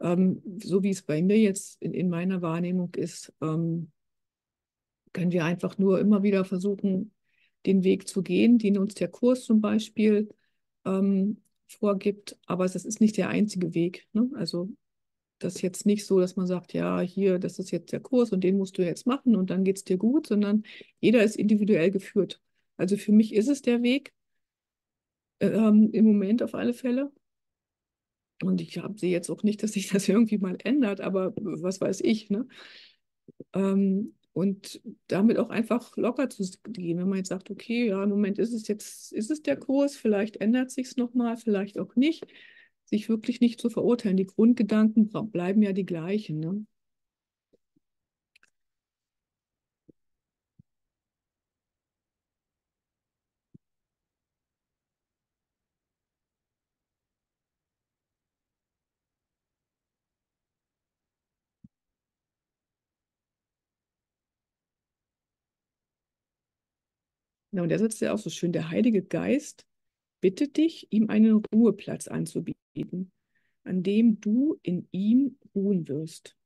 [0.00, 3.90] ähm, so wie es bei mir jetzt in, in meiner Wahrnehmung ist, ähm,
[5.12, 7.12] können wir einfach nur immer wieder versuchen,
[7.66, 10.28] den Weg zu gehen, den uns der Kurs zum Beispiel
[10.84, 12.38] ähm, vorgibt.
[12.46, 14.06] Aber das ist nicht der einzige Weg.
[14.12, 14.30] Ne?
[14.34, 14.70] Also
[15.38, 18.30] das ist jetzt nicht so, dass man sagt, ja, hier, das ist jetzt der Kurs
[18.32, 20.64] und den musst du jetzt machen und dann geht es dir gut, sondern
[21.00, 22.40] jeder ist individuell geführt.
[22.76, 24.12] Also für mich ist es der Weg,
[25.40, 27.12] ähm, im Moment auf alle Fälle.
[28.42, 32.00] Und ich sehe jetzt auch nicht, dass sich das irgendwie mal ändert, aber was weiß
[32.00, 32.46] ich, ne?
[33.52, 38.10] Ähm, und damit auch einfach locker zu gehen, wenn man jetzt sagt, okay, ja, im
[38.10, 41.96] Moment ist es jetzt, ist es der Kurs, vielleicht ändert sich es nochmal, vielleicht auch
[41.96, 42.26] nicht
[42.84, 44.16] sich wirklich nicht zu verurteilen.
[44.16, 46.40] Die Grundgedanken bleiben ja die gleichen.
[46.40, 46.66] Ne?
[67.52, 68.52] Ja, und der Satz ist ja auch so schön.
[68.52, 69.66] Der Heilige Geist
[70.20, 73.12] bittet dich, ihm einen Ruheplatz anzubieten,
[73.64, 76.36] an dem du in ihm ruhen wirst.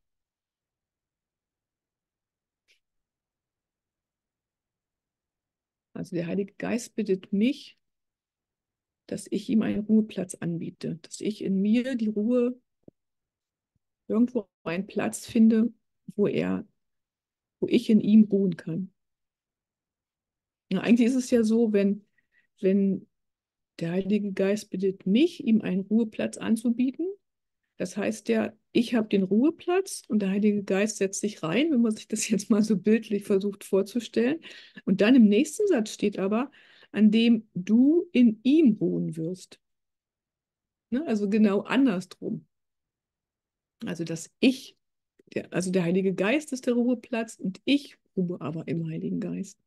[5.94, 7.78] Also der Heilige Geist bittet mich,
[9.06, 12.60] dass ich ihm einen Ruheplatz anbiete, dass ich in mir die Ruhe
[14.08, 15.72] irgendwo einen Platz finde,
[16.16, 16.66] wo er,
[17.60, 18.92] wo ich in ihm ruhen kann.
[20.70, 22.04] Ja, eigentlich ist es ja so, wenn,
[22.60, 23.06] wenn
[23.78, 27.06] der Heilige Geist bittet mich, ihm einen Ruheplatz anzubieten.
[27.76, 31.82] Das heißt ja, ich habe den Ruheplatz und der Heilige Geist setzt sich rein, wenn
[31.82, 34.40] man sich das jetzt mal so bildlich versucht vorzustellen.
[34.84, 36.50] Und dann im nächsten Satz steht aber,
[36.92, 39.60] an dem du in ihm ruhen wirst.
[40.90, 41.06] Ne?
[41.06, 42.46] Also genau andersrum.
[43.84, 44.76] Also dass ich,
[45.34, 49.58] der, also der Heilige Geist ist der Ruheplatz und ich ruhe aber im Heiligen Geist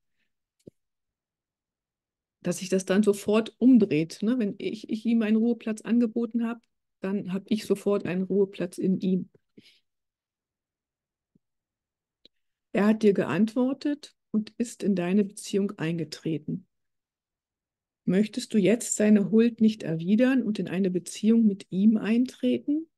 [2.42, 4.20] dass sich das dann sofort umdreht.
[4.22, 4.40] Ne?
[4.40, 6.62] Wenn ich, ich ihm einen Ruheplatz angeboten habe,
[7.02, 9.30] dann habe ich sofort einen Ruheplatz in ihm.
[12.72, 16.68] Er hat dir geantwortet und ist in deine Beziehung eingetreten.
[18.06, 22.90] Möchtest du jetzt seine Huld nicht erwidern und in eine Beziehung mit ihm eintreten?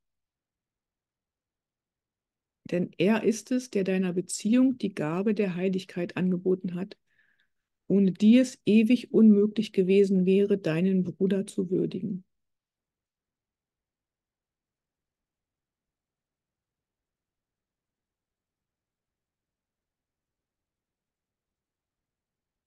[2.70, 6.98] Denn er ist es, der deiner Beziehung die Gabe der Heiligkeit angeboten hat
[7.92, 12.24] ohne die es ewig unmöglich gewesen wäre, deinen Bruder zu würdigen.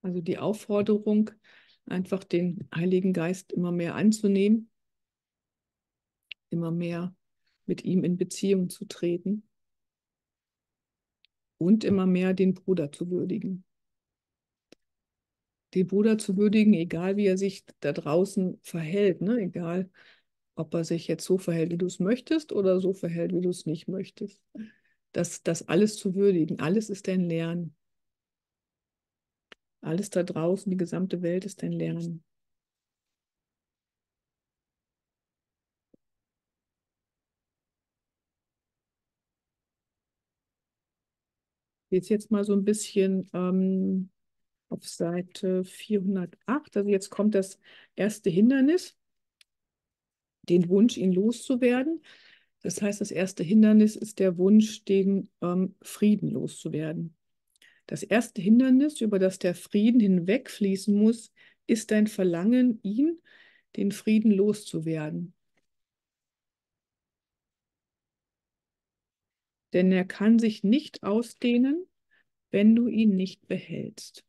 [0.03, 1.31] Also die Aufforderung,
[1.87, 4.71] einfach den Heiligen Geist immer mehr anzunehmen,
[6.51, 7.17] immer mehr
[7.65, 9.49] mit ihm in Beziehung zu treten
[11.57, 13.65] und immer mehr den Bruder zu würdigen
[15.75, 19.39] den Bruder zu würdigen, egal wie er sich da draußen verhält, ne?
[19.41, 19.91] egal
[20.57, 23.51] ob er sich jetzt so verhält, wie du es möchtest oder so verhält, wie du
[23.51, 24.41] es nicht möchtest.
[25.13, 27.77] Das, das alles zu würdigen, alles ist dein Lernen.
[29.83, 32.25] Alles da draußen, die gesamte Welt ist dein Lernen.
[41.91, 44.11] Jetzt jetzt mal so ein bisschen ähm,
[44.75, 46.77] auf Seite 408.
[46.77, 47.59] Also jetzt kommt das
[47.95, 48.97] erste Hindernis,
[50.49, 52.03] den Wunsch, ihn loszuwerden.
[52.61, 57.15] Das heißt, das erste Hindernis ist der Wunsch, den ähm, Frieden loszuwerden.
[57.87, 61.33] Das erste Hindernis, über das der Frieden hinwegfließen muss,
[61.67, 63.21] ist dein Verlangen, ihn,
[63.77, 65.35] den Frieden loszuwerden.
[69.73, 71.87] Denn er kann sich nicht ausdehnen,
[72.51, 74.24] wenn du ihn nicht behältst.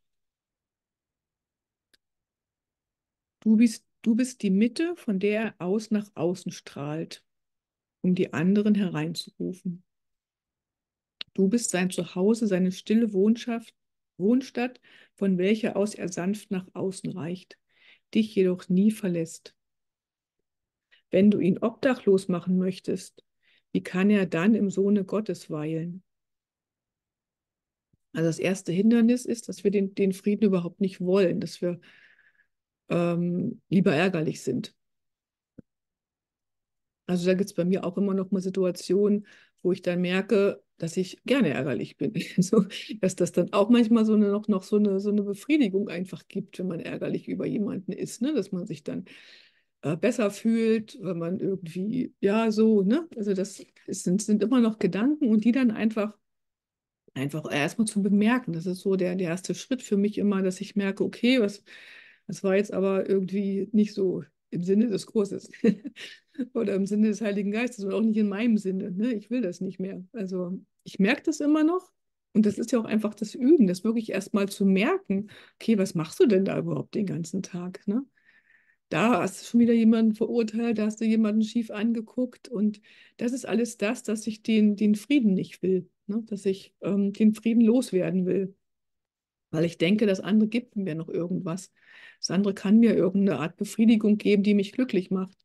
[3.46, 7.24] Du bist, du bist die Mitte, von der er aus nach außen strahlt,
[8.00, 9.84] um die anderen hereinzurufen.
[11.32, 13.72] Du bist sein Zuhause, seine stille Wohnschaft,
[14.18, 14.80] Wohnstadt,
[15.14, 17.56] von welcher aus er sanft nach außen reicht,
[18.12, 19.54] dich jedoch nie verlässt.
[21.12, 23.24] Wenn du ihn obdachlos machen möchtest,
[23.70, 26.02] wie kann er dann im Sohne Gottes weilen?
[28.12, 31.80] Also das erste Hindernis ist, dass wir den, den Frieden überhaupt nicht wollen, dass wir
[32.88, 34.74] ähm, lieber ärgerlich sind.
[37.06, 39.26] Also da gibt es bei mir auch immer noch mal Situationen,
[39.62, 42.12] wo ich dann merke, dass ich gerne ärgerlich bin.
[42.38, 42.64] so,
[43.00, 46.26] dass das dann auch manchmal so eine, noch, noch so, eine, so eine Befriedigung einfach
[46.28, 48.34] gibt, wenn man ärgerlich über jemanden ist, ne?
[48.34, 49.04] dass man sich dann
[49.82, 53.08] äh, besser fühlt, wenn man irgendwie, ja, so, ne?
[53.16, 56.16] Also das ist, sind, sind immer noch Gedanken und die dann einfach,
[57.14, 58.52] einfach erstmal zu bemerken.
[58.52, 61.62] Das ist so der, der erste Schritt für mich immer, dass ich merke, okay, was,
[62.26, 65.50] das war jetzt aber irgendwie nicht so im Sinne des Kurses
[66.54, 68.90] oder im Sinne des Heiligen Geistes und auch nicht in meinem Sinne.
[68.90, 69.14] Ne?
[69.14, 70.04] Ich will das nicht mehr.
[70.12, 71.92] Also ich merke das immer noch.
[72.32, 75.94] Und das ist ja auch einfach das Üben, das wirklich erstmal zu merken, okay, was
[75.94, 77.86] machst du denn da überhaupt den ganzen Tag?
[77.86, 78.04] Ne?
[78.90, 82.48] Da hast du schon wieder jemanden verurteilt, da hast du jemanden schief angeguckt.
[82.48, 82.80] Und
[83.16, 86.22] das ist alles das, dass ich den, den Frieden nicht will, ne?
[86.26, 88.54] dass ich ähm, den Frieden loswerden will.
[89.50, 91.72] Weil ich denke, das andere gibt mir noch irgendwas.
[92.26, 95.36] Das andere kann mir irgendeine Art Befriedigung geben, die mich glücklich macht.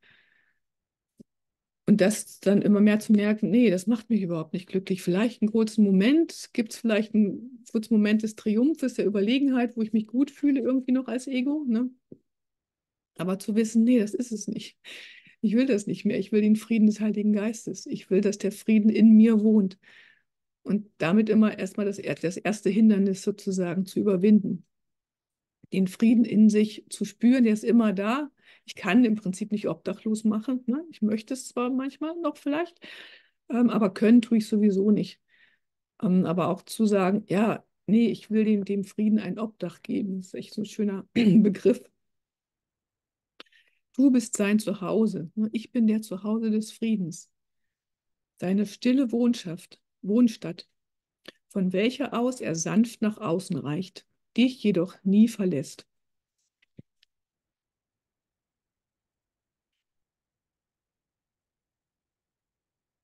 [1.86, 5.04] Und das dann immer mehr zu merken, nee, das macht mich überhaupt nicht glücklich.
[5.04, 9.84] Vielleicht einen kurzen Moment, gibt es vielleicht einen kurzen Moment des Triumphes, der Überlegenheit, wo
[9.84, 11.66] ich mich gut fühle, irgendwie noch als Ego.
[11.68, 11.92] Ne?
[13.16, 14.80] Aber zu wissen, nee, das ist es nicht.
[15.42, 16.18] Ich will das nicht mehr.
[16.18, 17.86] Ich will den Frieden des Heiligen Geistes.
[17.86, 19.78] Ich will, dass der Frieden in mir wohnt.
[20.64, 24.66] Und damit immer erstmal das, das erste Hindernis sozusagen zu überwinden
[25.74, 28.30] den Frieden in sich zu spüren, der ist immer da.
[28.66, 30.64] Ich kann im Prinzip nicht obdachlos machen.
[30.68, 30.84] Ne?
[30.92, 32.80] Ich möchte es zwar manchmal noch vielleicht,
[33.50, 35.20] ähm, aber können tue ich sowieso nicht.
[36.02, 40.18] Ähm, aber auch zu sagen, ja, nee, ich will dem, dem Frieden ein Obdach geben.
[40.18, 41.82] Das ist echt so ein schöner Begriff.
[43.96, 45.32] Du bist sein Zuhause.
[45.36, 45.50] Ne?
[45.52, 47.30] Ich bin der Zuhause des Friedens.
[48.38, 50.68] Deine stille Wohnschaft, Wohnstatt,
[51.50, 54.06] von welcher aus er sanft nach außen reicht
[54.38, 55.88] dich jedoch nie verlässt.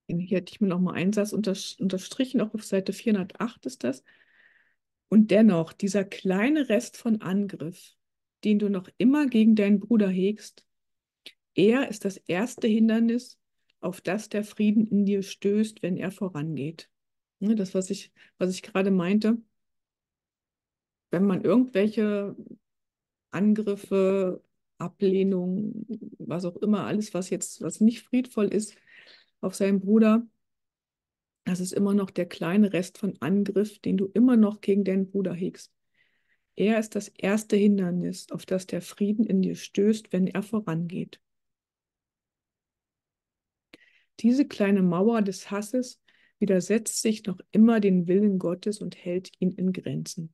[0.08, 4.04] Hier hätte ich mir noch mal einen Satz unterstrichen, auch auf Seite 408 ist das.
[5.10, 7.96] Und dennoch, dieser kleine Rest von Angriff,
[8.44, 10.66] den du noch immer gegen deinen Bruder hegst,
[11.56, 13.38] er ist das erste Hindernis,
[13.80, 16.90] auf das der Frieden in dir stößt, wenn er vorangeht.
[17.40, 19.38] Ne, das, was ich, was ich gerade meinte,
[21.12, 22.36] wenn man irgendwelche
[23.32, 24.44] Angriffe,
[24.78, 25.86] Ablehnung,
[26.20, 28.76] was auch immer, alles, was jetzt, was nicht friedvoll ist,
[29.42, 30.28] auf seinen Bruder,
[31.46, 35.10] das ist immer noch der kleine Rest von Angriff, den du immer noch gegen deinen
[35.10, 35.72] Bruder hegst.
[36.56, 41.22] Er ist das erste Hindernis, auf das der Frieden in dir stößt, wenn er vorangeht.
[44.20, 46.02] Diese kleine Mauer des Hasses
[46.40, 50.34] widersetzt sich noch immer den Willen Gottes und hält ihn in Grenzen.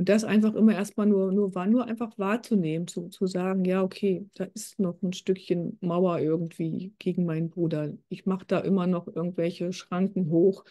[0.00, 4.26] Und das einfach immer erstmal nur, nur, nur einfach wahrzunehmen, zu, zu sagen, ja, okay,
[4.32, 7.92] da ist noch ein Stückchen Mauer irgendwie gegen meinen Bruder.
[8.08, 10.64] Ich mache da immer noch irgendwelche Schranken hoch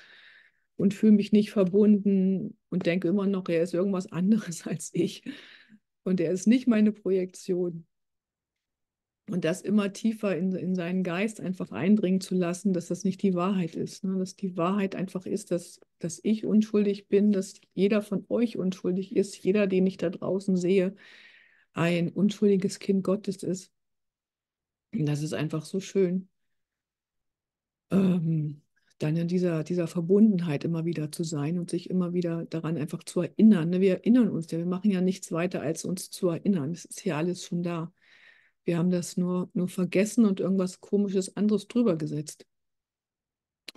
[0.78, 5.24] und fühle mich nicht verbunden und denke immer noch, er ist irgendwas anderes als ich.
[6.02, 7.86] Und er ist nicht meine Projektion
[9.32, 13.22] und das immer tiefer in, in seinen Geist einfach eindringen zu lassen, dass das nicht
[13.22, 14.04] die Wahrheit ist.
[14.04, 14.18] Ne?
[14.18, 19.16] Dass die Wahrheit einfach ist, dass, dass ich unschuldig bin, dass jeder von euch unschuldig
[19.16, 20.96] ist, jeder, den ich da draußen sehe,
[21.74, 23.72] ein unschuldiges Kind Gottes ist.
[24.94, 26.30] Und das ist einfach so schön.
[27.92, 28.62] Ähm,
[29.00, 33.04] dann in dieser, dieser Verbundenheit immer wieder zu sein und sich immer wieder daran einfach
[33.04, 33.70] zu erinnern.
[33.70, 33.82] Ne?
[33.82, 36.72] Wir erinnern uns ja, wir machen ja nichts weiter, als uns zu erinnern.
[36.72, 37.94] Es ist ja alles schon da.
[38.70, 42.46] Wir haben das nur, nur vergessen und irgendwas Komisches anderes drüber gesetzt.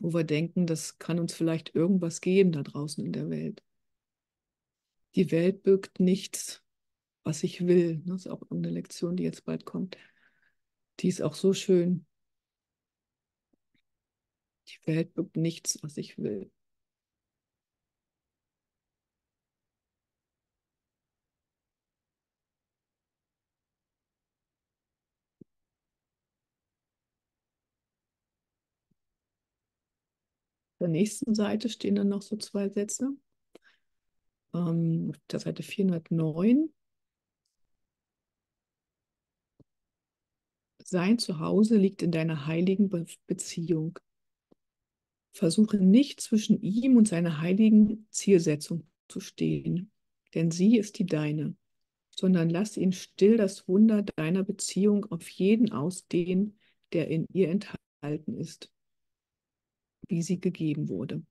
[0.03, 3.62] wo wir denken, das kann uns vielleicht irgendwas geben da draußen in der Welt.
[5.14, 6.62] Die Welt birgt nichts,
[7.24, 8.03] was ich will.
[8.05, 9.97] Das ist auch eine Lektion, die jetzt bald kommt.
[11.01, 12.05] Die ist auch so schön.
[14.68, 16.51] Die Welt birgt nichts, was ich will.
[30.83, 33.11] Der nächsten Seite stehen dann noch so zwei Sätze.
[34.53, 36.72] Ähm, auf der Seite 409.
[40.85, 43.97] Sein Zuhause liegt in deiner heiligen Be Beziehung.
[45.33, 49.93] Versuche nicht zwischen ihm und seiner heiligen Zielsetzung zu stehen,
[50.35, 51.57] denn sie ist die deine,
[52.11, 56.59] sondern lass ihn still das Wunder deiner Beziehung auf jeden ausdehnen,
[56.93, 58.72] der in ihr enthalten ist
[60.09, 61.22] wie sie gegeben wurde.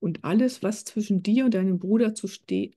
[0.00, 2.72] Und alles, was zwischen dir und deinem Bruder zu ste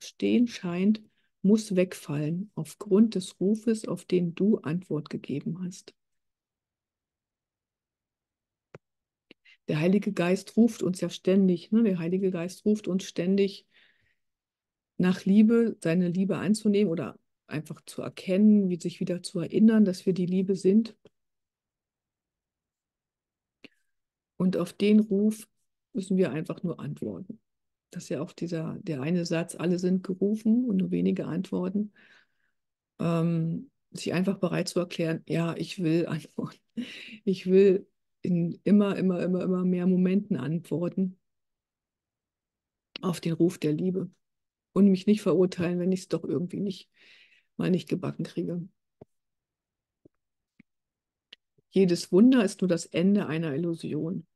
[0.00, 1.02] stehen scheint,
[1.42, 5.94] muss wegfallen aufgrund des Rufes, auf den du Antwort gegeben hast.
[9.68, 11.82] Der Heilige Geist ruft uns ja ständig, ne?
[11.82, 13.66] der Heilige Geist ruft uns ständig
[14.96, 20.06] nach Liebe, seine Liebe anzunehmen oder einfach zu erkennen, wie sich wieder zu erinnern, dass
[20.06, 20.96] wir die Liebe sind.
[24.38, 25.46] Und auf den Ruf
[25.92, 27.40] müssen wir einfach nur antworten.
[27.90, 31.92] Das ist ja auch dieser, der eine Satz, alle sind gerufen und nur wenige antworten.
[32.98, 36.58] Ähm, sich einfach bereit zu erklären, ja, ich will antworten.
[37.24, 37.86] Ich will
[38.22, 41.18] in immer, immer, immer, immer mehr Momenten antworten
[43.00, 44.10] auf den Ruf der Liebe
[44.72, 46.90] und mich nicht verurteilen, wenn ich es doch irgendwie nicht
[47.56, 48.68] mal nicht gebacken kriege.
[51.70, 54.26] Jedes Wunder ist nur das Ende einer Illusion.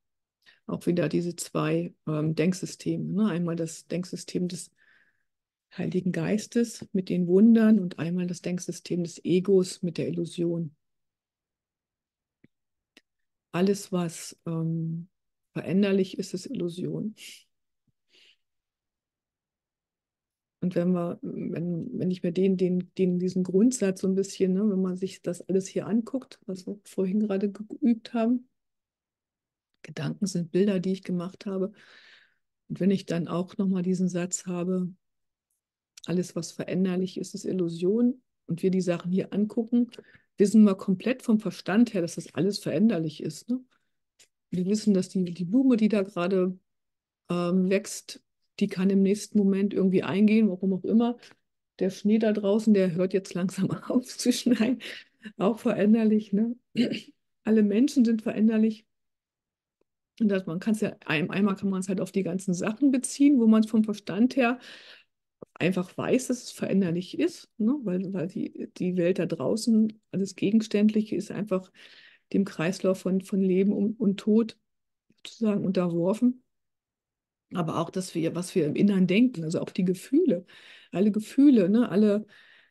[0.66, 3.05] Auch wieder diese zwei ähm, Denksysteme.
[3.05, 3.28] Ne?
[3.28, 4.70] Einmal das Denksystem des
[5.76, 10.76] Heiligen Geistes mit den Wundern und einmal das Denksystem des Egos mit der Illusion.
[13.53, 15.09] Alles, was ähm,
[15.53, 17.14] veränderlich ist, ist Illusion.
[20.63, 24.53] Und wenn wir, wenn, wenn ich mir den, den, den, diesen Grundsatz so ein bisschen,
[24.53, 28.49] ne, wenn man sich das alles hier anguckt, was wir vorhin gerade geübt haben,
[29.83, 31.73] Gedanken sind Bilder, die ich gemacht habe.
[32.69, 34.95] Und wenn ich dann auch nochmal diesen Satz habe,
[36.07, 39.91] alles, was veränderlich ist, ist Illusion, und wir die Sachen hier angucken,
[40.37, 43.49] wissen wir komplett vom Verstand her, dass das alles veränderlich ist.
[43.49, 43.65] Ne?
[44.51, 46.57] Wir wissen, dass die, die Blume, die da gerade
[47.29, 48.23] ähm, wächst,
[48.61, 51.16] die kann im nächsten Moment irgendwie eingehen, warum auch immer.
[51.78, 54.80] Der Schnee da draußen, der hört jetzt langsam auf zu schneien,
[55.36, 56.32] auch veränderlich.
[56.32, 56.57] Ne?
[57.44, 58.86] Alle Menschen sind veränderlich.
[60.20, 62.90] Und das, man kann es ja, einmal kann man es halt auf die ganzen Sachen
[62.90, 64.59] beziehen, wo man es vom Verstand her
[65.55, 67.76] einfach weiß, dass es veränderlich ist, ne?
[67.82, 71.70] weil, weil die, die Welt da draußen, alles Gegenständliche ist einfach
[72.32, 74.59] dem Kreislauf von, von Leben und, und Tod
[75.18, 76.41] sozusagen unterworfen.
[77.55, 80.46] Aber auch das, was wir im Inneren denken, also auch die Gefühle,
[80.90, 81.88] alle Gefühle, ne?
[81.88, 82.26] alle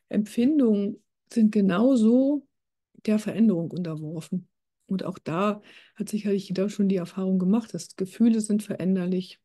[0.10, 2.48] Empfindungen sind genauso
[3.06, 4.48] der Veränderung unterworfen.
[4.86, 5.62] Und auch da
[5.96, 9.40] hat sicherlich jeder schon die Erfahrung gemacht, dass Gefühle sind veränderlich,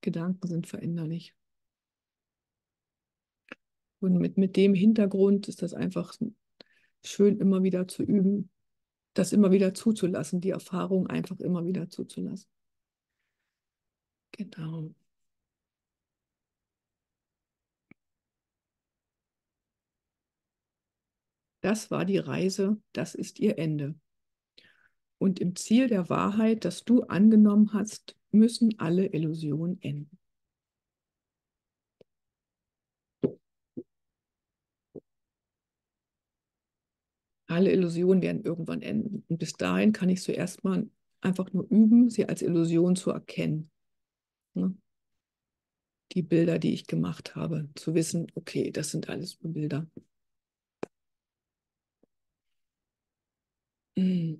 [0.00, 1.34] Gedanken sind veränderlich.
[4.00, 6.14] Und mit, mit dem Hintergrund ist das einfach
[7.04, 8.50] schön, immer wieder zu üben,
[9.14, 12.48] das immer wieder zuzulassen, die Erfahrung einfach immer wieder zuzulassen.
[14.38, 14.94] Genau.
[21.60, 23.94] Das war die Reise, das ist ihr Ende.
[25.18, 30.18] Und im Ziel der Wahrheit, das du angenommen hast, müssen alle Illusionen enden.
[37.48, 39.24] Alle Illusionen werden irgendwann enden.
[39.28, 40.88] Und bis dahin kann ich zuerst mal
[41.20, 43.70] einfach nur üben, sie als Illusion zu erkennen.
[44.56, 44.74] Ne?
[46.12, 49.86] Die Bilder, die ich gemacht habe, zu wissen, okay, das sind alles nur Bilder.
[53.96, 54.36] Mm.